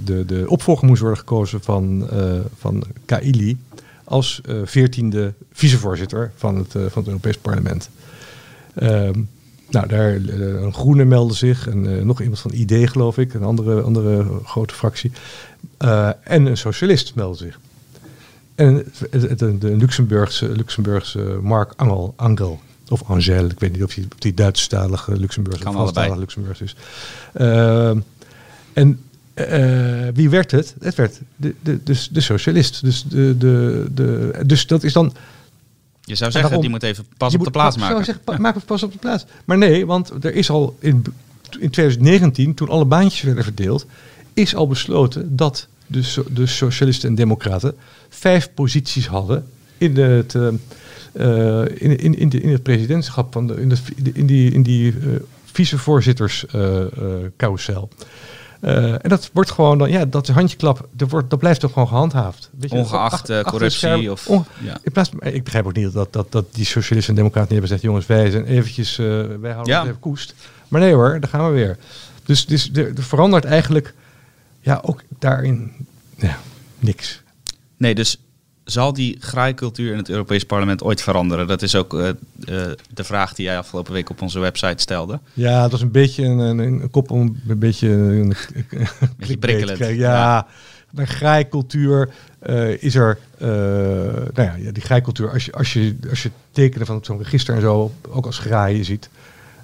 [0.05, 3.59] de, de opvolger moest worden gekozen van, eh van Kaili
[4.07, 7.91] als veertiende vicevoorzitter van het, eh, van het Europees Parlement.
[8.75, 9.21] Ehm,
[9.71, 13.35] nou, daar eh, een groene meldde zich en eh, nog iemand van ID geloof ik,
[13.35, 15.13] een andere, andere grote fractie.
[15.77, 17.59] Eh, en een socialist meldde zich.
[18.55, 24.19] En de, de Luxemburgse, Luxemburgse Mark Angel, Angel, of Angel, ik weet niet of of
[24.19, 26.21] die Duitsstalige Luxemburgse Kan of Franstalige allebei.
[26.21, 26.77] Luxemburgs is.
[27.33, 27.99] Ehm,
[28.73, 29.01] en
[29.37, 30.75] eh, wie werd het?
[30.81, 32.85] Het werd de, de, de, de socialist.
[32.85, 35.13] Dus, de, de, de, dus dat is dan...
[36.05, 36.61] Je zou zeggen, waarom?
[36.61, 38.07] die moet even pas op de plaats ik zou maken.
[38.07, 39.25] Zeggen, pa- Maak het pas op de plaats.
[39.45, 41.05] Maar nee, want er is al in,
[41.59, 43.87] in 2019, toen alle baantjes werden verdeeld,
[44.35, 47.75] is al besloten dat de, so- de socialisten en democraten
[48.09, 49.47] vijf posities hadden
[49.79, 50.49] in het, eh,
[51.13, 53.77] eh, in, in, in, de, in het presidentschap van de, in, de,
[54.13, 54.97] in die, in die eh,
[55.45, 56.45] vicevoorzitters
[58.61, 61.89] eh, en dat wordt gewoon dan, ja, dat handjeklap, dat, wordt, dat blijft toch gewoon
[61.89, 62.51] gehandhaafd.
[62.59, 64.27] Weet je, Ongeacht achter- eh, achter corruptie of...
[64.63, 64.79] Ja.
[64.83, 67.69] in plaats ik begrijp ook niet dat, dat, dat die socialisten en democraten niet hebben
[67.69, 67.83] gezegd...
[67.83, 69.07] jongens, wij zijn eventjes, eh,
[69.41, 69.79] wij houden Ja.
[69.79, 70.35] het even koest.
[70.69, 71.77] Maar nee hoor, daar gaan we weer.
[72.25, 73.95] Dus, dus er, er verandert eigenlijk
[74.61, 75.73] ja, ook daarin
[76.17, 76.39] ja,
[76.79, 77.23] niks.
[77.77, 78.19] Nee, dus
[78.67, 81.47] zal die graaikultuur in het Europees Parlement ooit veranderen?
[81.47, 82.15] Dat is ook eh, eh,
[82.95, 85.21] de vraag die jij afgelopen week op onze website stelde.
[85.33, 88.35] Ja, het was een beetje een, een, een kop om een beetje een
[89.27, 89.79] te prikkelend.
[89.79, 90.47] Ja, Ja.
[90.91, 96.31] bij graaikultuur eh, is er, nou ja, die graaikultuur, als je, als je, als je
[96.51, 99.11] tekenen van zo'n register en zo ook als graai ziet,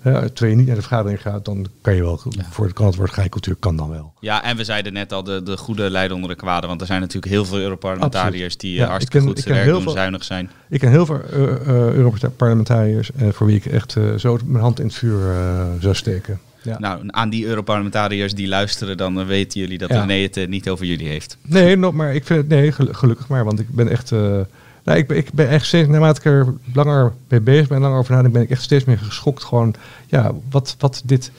[0.02, 3.10] je niet naar de vergadering gaat, dan kan je wel, voor het, kan het woord
[3.10, 4.12] graaikultuur kan dan wel.
[4.20, 6.66] Ja, en we zeiden net al, de, de goede leiden onder de kwade.
[6.66, 9.68] Want er zijn natuurlijk heel veel Europarlementariërs die eh, Ja, hartstikke ken- goed zijn werk
[9.68, 10.50] doen, veel- zuinig zijn.
[10.68, 14.86] Ik ken heel veel eh, eh, Europarlementariërs voor wie ik echt zo mijn hand in
[14.86, 15.34] het vuur
[15.80, 16.40] zou steken.
[16.62, 16.78] Ja.
[16.78, 20.04] Nou, aan die Europarlementariërs die luisteren, dan weten jullie dat Ja.
[20.04, 21.36] René het niet over jullie heeft.
[21.42, 24.12] Nee, nog, maar ik vind het nee, gelu- gelukkig maar, want ik ben echt.
[24.84, 27.98] Nou, ik ben, ik ben echt steeds, naarmate ik er langer mee bezig ben, langer
[27.98, 29.44] over nadenk, ben ik echt steeds meer geschokt.
[29.44, 29.74] Gewoon,
[30.06, 31.30] ja, wat, wat dit,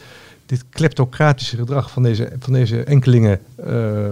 [0.45, 3.65] dit kleptocratische gedrag van deze, van deze enkelingen eh,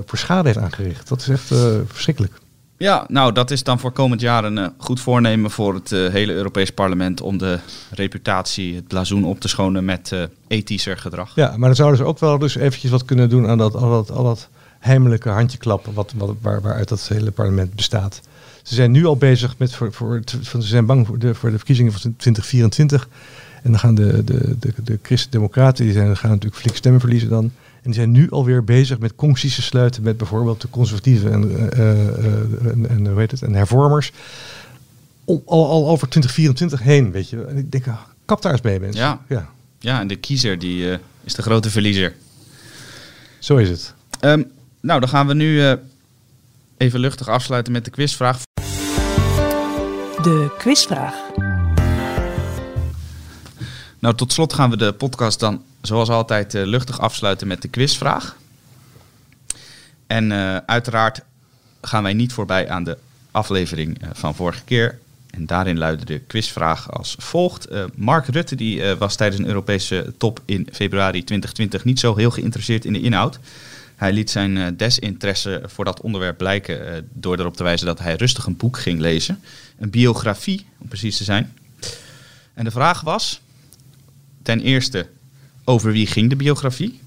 [0.05, 1.07] voor schade heeft aangericht.
[1.07, 2.33] Dat is echt eh, verschrikkelijk.
[2.77, 6.33] Ja, nou, dat is dan voor komend jaar een eh, goed voornemen voor het hele
[6.33, 7.59] Europees Parlement om de
[7.91, 10.15] reputatie, het blazoen op te schonen met
[10.47, 11.35] ethischer gedrag.
[11.35, 13.89] Ja, maar dan zouden ze ook wel dus eventjes wat kunnen doen aan dat, al
[13.89, 18.21] dat, al dat heimelijke handjeklappen wat, wat, waar, waaruit dat hele parlement bestaat.
[18.63, 21.49] Ze zijn nu al bezig met, voor, voor, van- ze zijn bang voor de, voor
[21.51, 23.07] de verkiezingen van 2024.
[23.63, 27.29] En dan gaan de, de, de, de Christen-Democraten, die zijn, gaan natuurlijk flink stemmen verliezen
[27.29, 27.43] dan.
[27.43, 27.51] En
[27.91, 32.07] die zijn nu alweer bezig met concties te sluiten met bijvoorbeeld de conservatieven en, eh,
[32.07, 34.11] eh, en, en, hoe heet het, en hervormers.
[35.25, 37.43] Om, al, al over 2024 heen, weet je.
[37.45, 39.01] En ik denk, ah, kap daar eens mee, mensen.
[39.01, 39.21] Ja.
[39.29, 42.13] ja Ja, en de kiezer die eh, is de grote verliezer.
[43.39, 43.93] zo is het.
[44.19, 44.43] Ehm,
[44.81, 45.61] nou, dan gaan we nu
[46.81, 48.41] even luchtig afsluiten met de quizvraag.
[50.21, 51.15] De quizvraag.
[53.99, 57.67] Nou, tot slot gaan we de podcast dan zoals altijd eh, luchtig afsluiten met de
[57.67, 58.37] quizvraag.
[60.07, 61.21] En eh, uiteraard
[61.81, 62.97] gaan wij niet voorbij aan de
[63.31, 64.99] aflevering eh, van vorige keer.
[65.29, 67.67] En daarin luidde de quizvraag als volgt.
[67.95, 72.85] Mark Rutte die, was tijdens een Europese top in februari 2020 niet zo heel geïnteresseerd
[72.85, 73.39] in de inhoud.
[74.01, 77.99] Hij liet zijn eh, desinteresse voor dat onderwerp blijken eh, door erop te wijzen dat
[77.99, 79.39] hij rustig een boek ging lezen.
[79.79, 81.53] Een biografie, om precies te zijn.
[82.53, 83.41] En de vraag was,
[84.43, 85.07] ten eerste,
[85.63, 86.99] over wie ging de biografie?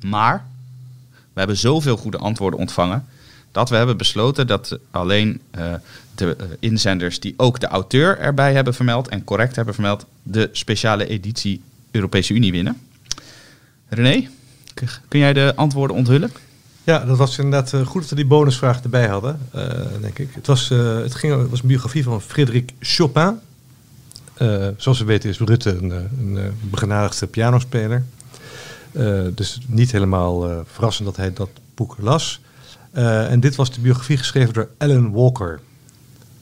[0.00, 0.46] Maar
[1.04, 3.06] we hebben zoveel goede antwoorden ontvangen
[3.52, 5.74] dat we hebben besloten dat alleen eh,
[6.14, 11.06] de inzenders die ook de auteur erbij hebben vermeld en correct hebben vermeld, de speciale
[11.06, 12.80] editie Europese Unie winnen.
[13.88, 14.28] René,
[15.08, 16.30] kun jij de antwoorden onthullen?
[16.84, 19.62] Ja, dat was inderdaad eh, goed dat we die bonusvraag erbij hadden, eh,
[20.00, 20.28] denk ik.
[20.34, 23.38] Het was, eh, het, ging, het was een biografie van Frédéric Chopin.
[24.76, 28.04] Zoals we weten is Rutte een, een begenadigde pianospeler.
[29.34, 32.40] Dus niet helemaal verrassend dat hij dat boek las.
[32.92, 35.60] En dit was de biografie geschreven door Alan Walker.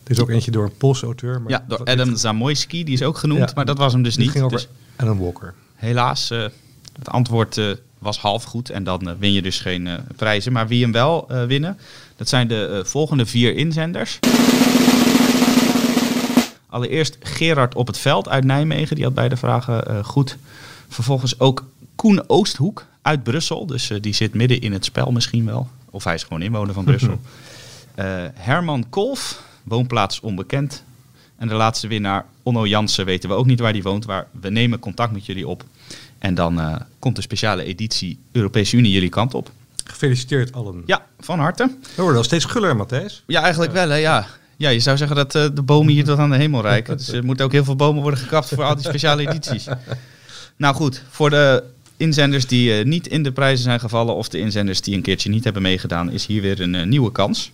[0.02, 1.40] Dit is ook eentje door een Poolse auteur.
[1.40, 3.52] Maar Ja, door Adam Zamoyski, die is ook genoemd, Ja.
[3.54, 4.30] maar dat was hem dus niet.
[4.30, 5.54] ging over Dus Alan Walker.
[5.74, 6.32] helaas,
[7.01, 7.66] het antwoord eh,
[7.98, 10.53] was half goed en dan eh, win je dus geen eh, prijzen.
[10.53, 11.78] Maar wie hem wel winnen,
[12.16, 14.18] dat zijn de volgende vier inzenders.
[16.66, 20.36] Allereerst Gerard op het veld uit Nijmegen, die had beide vragen goed.
[20.88, 25.68] Vervolgens ook Koen Oosthoek uit Brussel, dus die zit midden in het spel misschien wel.
[25.90, 27.20] of hij is gewoon inwoner van Brussel.
[28.34, 30.84] Herman Kolf, woonplaats onbekend.
[31.36, 34.07] En de laatste winnaar, Onno Jansen, weten we ook niet waar die woont.
[34.07, 35.64] Maar we nemen contact met jullie op.
[36.20, 39.50] En dan eh, komt de speciale editie Europese Unie jullie kant op.
[39.84, 40.82] Gefeliciteerd allen.
[40.86, 41.70] Ja, van harte.
[41.94, 43.22] We worden al steeds guller, Matthijs.
[43.26, 44.26] Ja, eigenlijk wel, hè, ja.
[44.56, 46.96] Ja, je zou zeggen dat eh, de bomen hier tot aan de hemel reiken.
[46.96, 49.66] Dus er moeten ook heel veel bomen worden gekapt voor al die speciale edities.
[50.56, 51.62] Nou goed, voor de
[51.96, 54.14] inzenders die eh, niet in de prijzen zijn gevallen...
[54.14, 56.10] of de inzenders die een keertje niet hebben meegedaan...
[56.10, 57.52] is hier weer een nieuwe kans.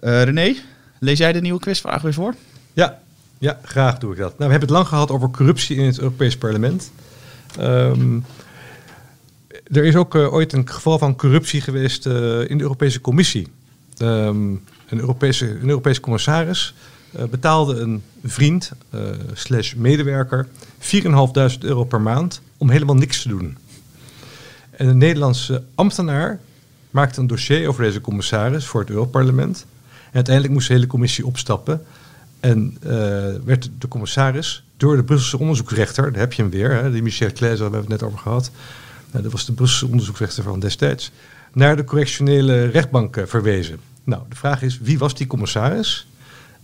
[0.00, 0.54] Eh, René,
[0.98, 2.34] lees jij de nieuwe quizvraag weer voor?
[2.72, 2.98] Ja,
[3.38, 4.28] ja, graag doe ik dat.
[4.28, 6.90] Nou, we hebben het lang gehad over corruptie in het Europees Parlement.
[7.58, 8.18] Ehm,
[9.72, 13.48] er is ook eh, ooit een geval van corruptie geweest eh, in de Europese Commissie.
[13.96, 14.50] Ehm,
[14.88, 16.74] een, Europese, een commissaris
[17.12, 18.72] eh, betaalde een vriend,
[19.32, 20.48] slash medewerker,
[20.78, 23.56] 4.500 euro per maand om helemaal niks te doen.
[24.70, 26.40] En een Nederlandse ambtenaar
[26.90, 29.66] maakte een dossier over deze commissaris voor het Europarlement.
[29.90, 31.84] En uiteindelijk moest de hele commissie opstappen.
[32.40, 32.76] En
[33.44, 37.32] werd de commissaris door de Brusselse onderzoeksrechter, daar heb je hem weer, hè, die Michel
[37.32, 38.50] Claes, daar hebben we het net over gehad.
[39.10, 41.10] Nou, dat was de Brusselse onderzoeksrechter van destijds.
[41.52, 43.80] Naar de correctionele rechtbank eh, verwezen.
[44.04, 46.06] Nou, de vraag is, wie was die commissaris?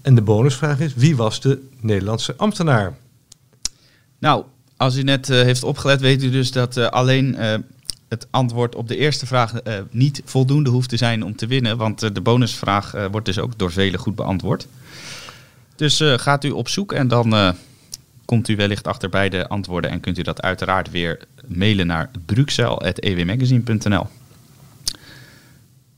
[0.02, 2.96] En de bonusvraag is, wie was de Nederlandse ambtenaar?
[4.18, 4.44] Nou,
[4.76, 7.36] als u net eh, heeft opgelet, weet u dus dat eh, alleen
[8.08, 9.52] het antwoord op de eerste vraag
[9.90, 11.76] niet voldoende hoeft te zijn om te winnen.
[11.76, 14.66] Want de bonusvraag wordt dus ook door velen goed beantwoord.
[15.76, 17.54] Dus gaat u op zoek en dan
[18.28, 19.90] komt u wellicht achter beide antwoorden.
[19.90, 24.06] En kunt u dat uiteraard weer mailen naar bruxel.ewmagazine.nl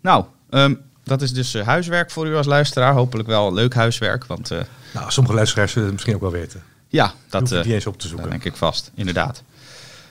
[0.00, 0.74] Nou, ehm,
[1.04, 2.92] dat is dus eh, huiswerk voor u als luisteraar.
[2.92, 4.50] Hopelijk wel leuk huiswerk, want...
[4.50, 4.58] eh,
[4.94, 6.62] Nou, sommige luisteraars zullen het misschien ook wel weten.
[6.88, 8.30] ja, Dat eh, niet eens op te zoeken.
[8.30, 9.42] dat denk ik vast, inderdaad.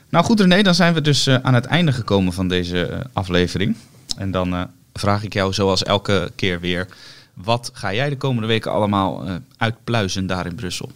[0.09, 3.75] Nou goed René, dan zijn we dus aan het einde gekomen van deze aflevering.
[4.17, 6.87] En dan vraag ik jou zoals elke keer weer...
[7.33, 9.25] wat ga jij de komende weken allemaal
[9.57, 10.91] uitpluizen daar in Brussel?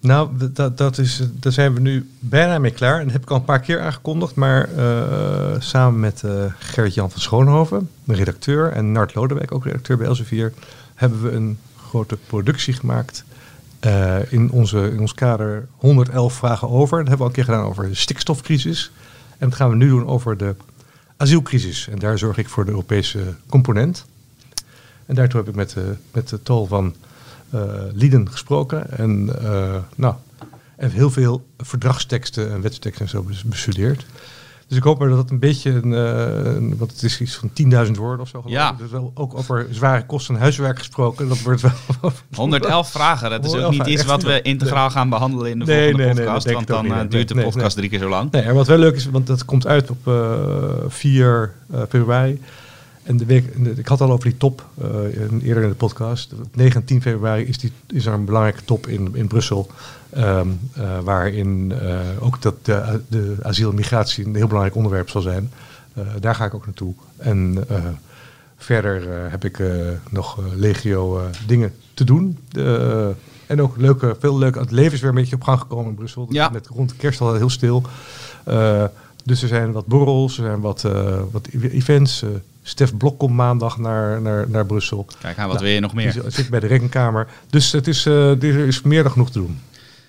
[0.00, 2.98] Nou, dat, dat is, daar zijn we nu bijna mee klaar.
[2.98, 4.34] En dat heb ik al een paar keer aangekondigd.
[4.34, 9.96] Maar eh, samen met eh Gerrit-Jan van Schoonhoven, de redacteur, en Nart Lodewijk, ook redacteur
[9.96, 10.52] bij Elsevier,
[10.94, 13.24] hebben we een grote productie gemaakt.
[13.80, 16.98] eh, in, onze, in ons kader 111 vragen over.
[16.98, 18.90] Dat hebben we al een keer gedaan over de stikstofcrisis.
[19.38, 20.54] En dat gaan we nu doen over de
[21.16, 21.88] asielcrisis.
[21.88, 24.06] En daar zorg ik voor de Europese component.
[25.06, 25.76] En daartoe heb ik met,
[26.12, 26.94] met de tol van
[27.92, 28.98] lieden gesproken.
[28.98, 30.14] En, eh, nou,
[30.76, 34.06] en heel veel verdragsteksten en wetsteksten en zo bes- bestudeerd.
[34.68, 37.34] Dus ik hoop maar dat het een beetje, een, eh, een- want het is iets
[37.36, 38.40] van 10.000 woorden of zo.
[38.40, 38.72] geloof Ja.
[38.72, 41.28] Dus wel ook over zware kosten en huiswerk gesproken.
[41.28, 41.72] Dat wordt wel...
[42.34, 45.64] 111 vragen, dat is ook 111 niet iets wat we integraal gaan behandelen in de
[45.64, 46.44] Nee, volgende nee, podcast.
[46.44, 46.92] dat want dan niet.
[46.92, 48.30] eh, duurt de podcast drie keer zo lang.
[48.30, 50.34] Nee, en wat wel leuk is, want dat komt uit op eh
[50.88, 52.40] 4 eh, februari.
[53.02, 54.88] En de week, ik had al over die top eh,
[55.42, 56.32] eerder in de podcast.
[56.32, 59.70] Op 9 en 10 februari is, die, is er een belangrijke top in, in Brussel.
[60.10, 65.08] ehm, eh, waarin eh, ook dat de, de asiel en migratie een heel belangrijk onderwerp
[65.10, 65.50] zal zijn.
[66.20, 66.94] Daar ga ik ook naartoe.
[67.16, 67.64] En
[68.56, 69.62] verder heb ik
[70.10, 72.38] nog legio dingen te doen.
[73.46, 74.54] En ook leuke, veel leuk.
[74.54, 76.26] Het leven is weer een beetje op gang gekomen in Brussel.
[76.30, 76.48] Ja.
[76.48, 77.82] Met rond de kerst al heel stil.
[79.24, 80.82] Dus er zijn wat borrels, er zijn wat,
[81.30, 82.24] wat e- events.
[82.62, 85.06] Stef Blok komt maandag naar, naar, naar Brussel.
[85.20, 86.12] Kijk, aan wat Nou, wil je nog meer?
[86.12, 87.28] Die zit bij de rekenkamer.
[87.50, 89.60] Dus het is, eh, er is meer dan genoeg te doen.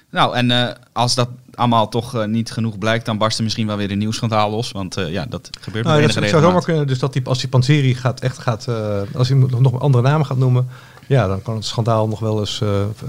[0.10, 3.68] Nou, en eh, als dat allemaal toch eh, niet genoeg blijkt, dan barst er misschien
[3.68, 4.72] wel weer een nieuw schandaal los.
[4.72, 6.48] Want ja, dat gebeurt met Nou, dat enige zou regelmaat.
[6.50, 6.88] zomaar kunnen.
[6.88, 8.68] Dus dat die, als die Panseri gaat, echt gaat,
[9.16, 10.68] als hij nog andere namen gaat noemen,
[11.08, 12.62] ja, dan kan het schandaal nog wel eens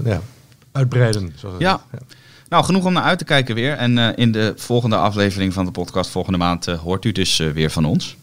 [0.03, 0.21] ja,
[0.71, 1.33] uitbreiden.
[1.35, 1.81] Zoals het Ja.
[1.89, 2.01] heet.
[2.49, 3.73] Nou, genoeg om naar uit te kijken weer.
[3.73, 7.85] En in de volgende aflevering van de podcast volgende maand hoort u dus weer van
[7.85, 8.15] ons.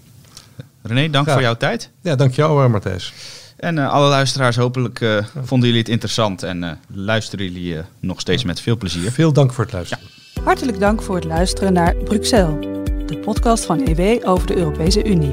[0.83, 1.91] René, dank voor jouw tijd.
[2.01, 3.13] ja, dankjewel uh, Martijs.
[3.57, 7.85] En eh, alle luisteraars, hopelijk eh, vonden jullie het interessant en eh, luisteren jullie eh,
[8.01, 9.13] nog steeds met veel plezier.
[9.13, 10.05] Veel dank voor het luisteren.
[10.45, 12.67] Hartelijk dank voor het luisteren naar Bruxelles,
[13.07, 15.33] de podcast van EW over de Europese Unie.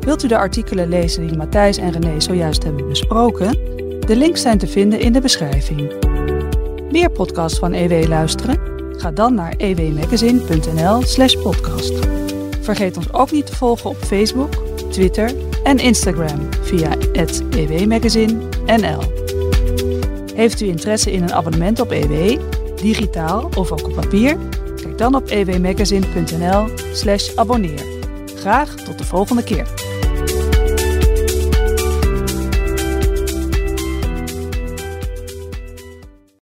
[0.00, 3.50] Wilt u de artikelen lezen die Matthijs en René zojuist hebben besproken?
[4.06, 5.92] De links zijn te vinden in de beschrijving.
[6.90, 8.58] Meer podcasts van EW luisteren?
[8.96, 11.92] Ga dan naar ewmagazine.nl/slash podcast.
[12.66, 14.52] Vergeet ons ook niet te volgen op Facebook,
[14.90, 15.30] Twitter
[15.62, 19.00] en Instagram via het ewmagazine.nl.
[20.34, 22.40] Heeft u interesse in een abonnement op EW,
[22.76, 24.36] digitaal of ook op papier?
[24.82, 27.84] Kijk dan op ewmagazine.nl slash abonneer.
[28.36, 29.85] Graag tot de volgende keer.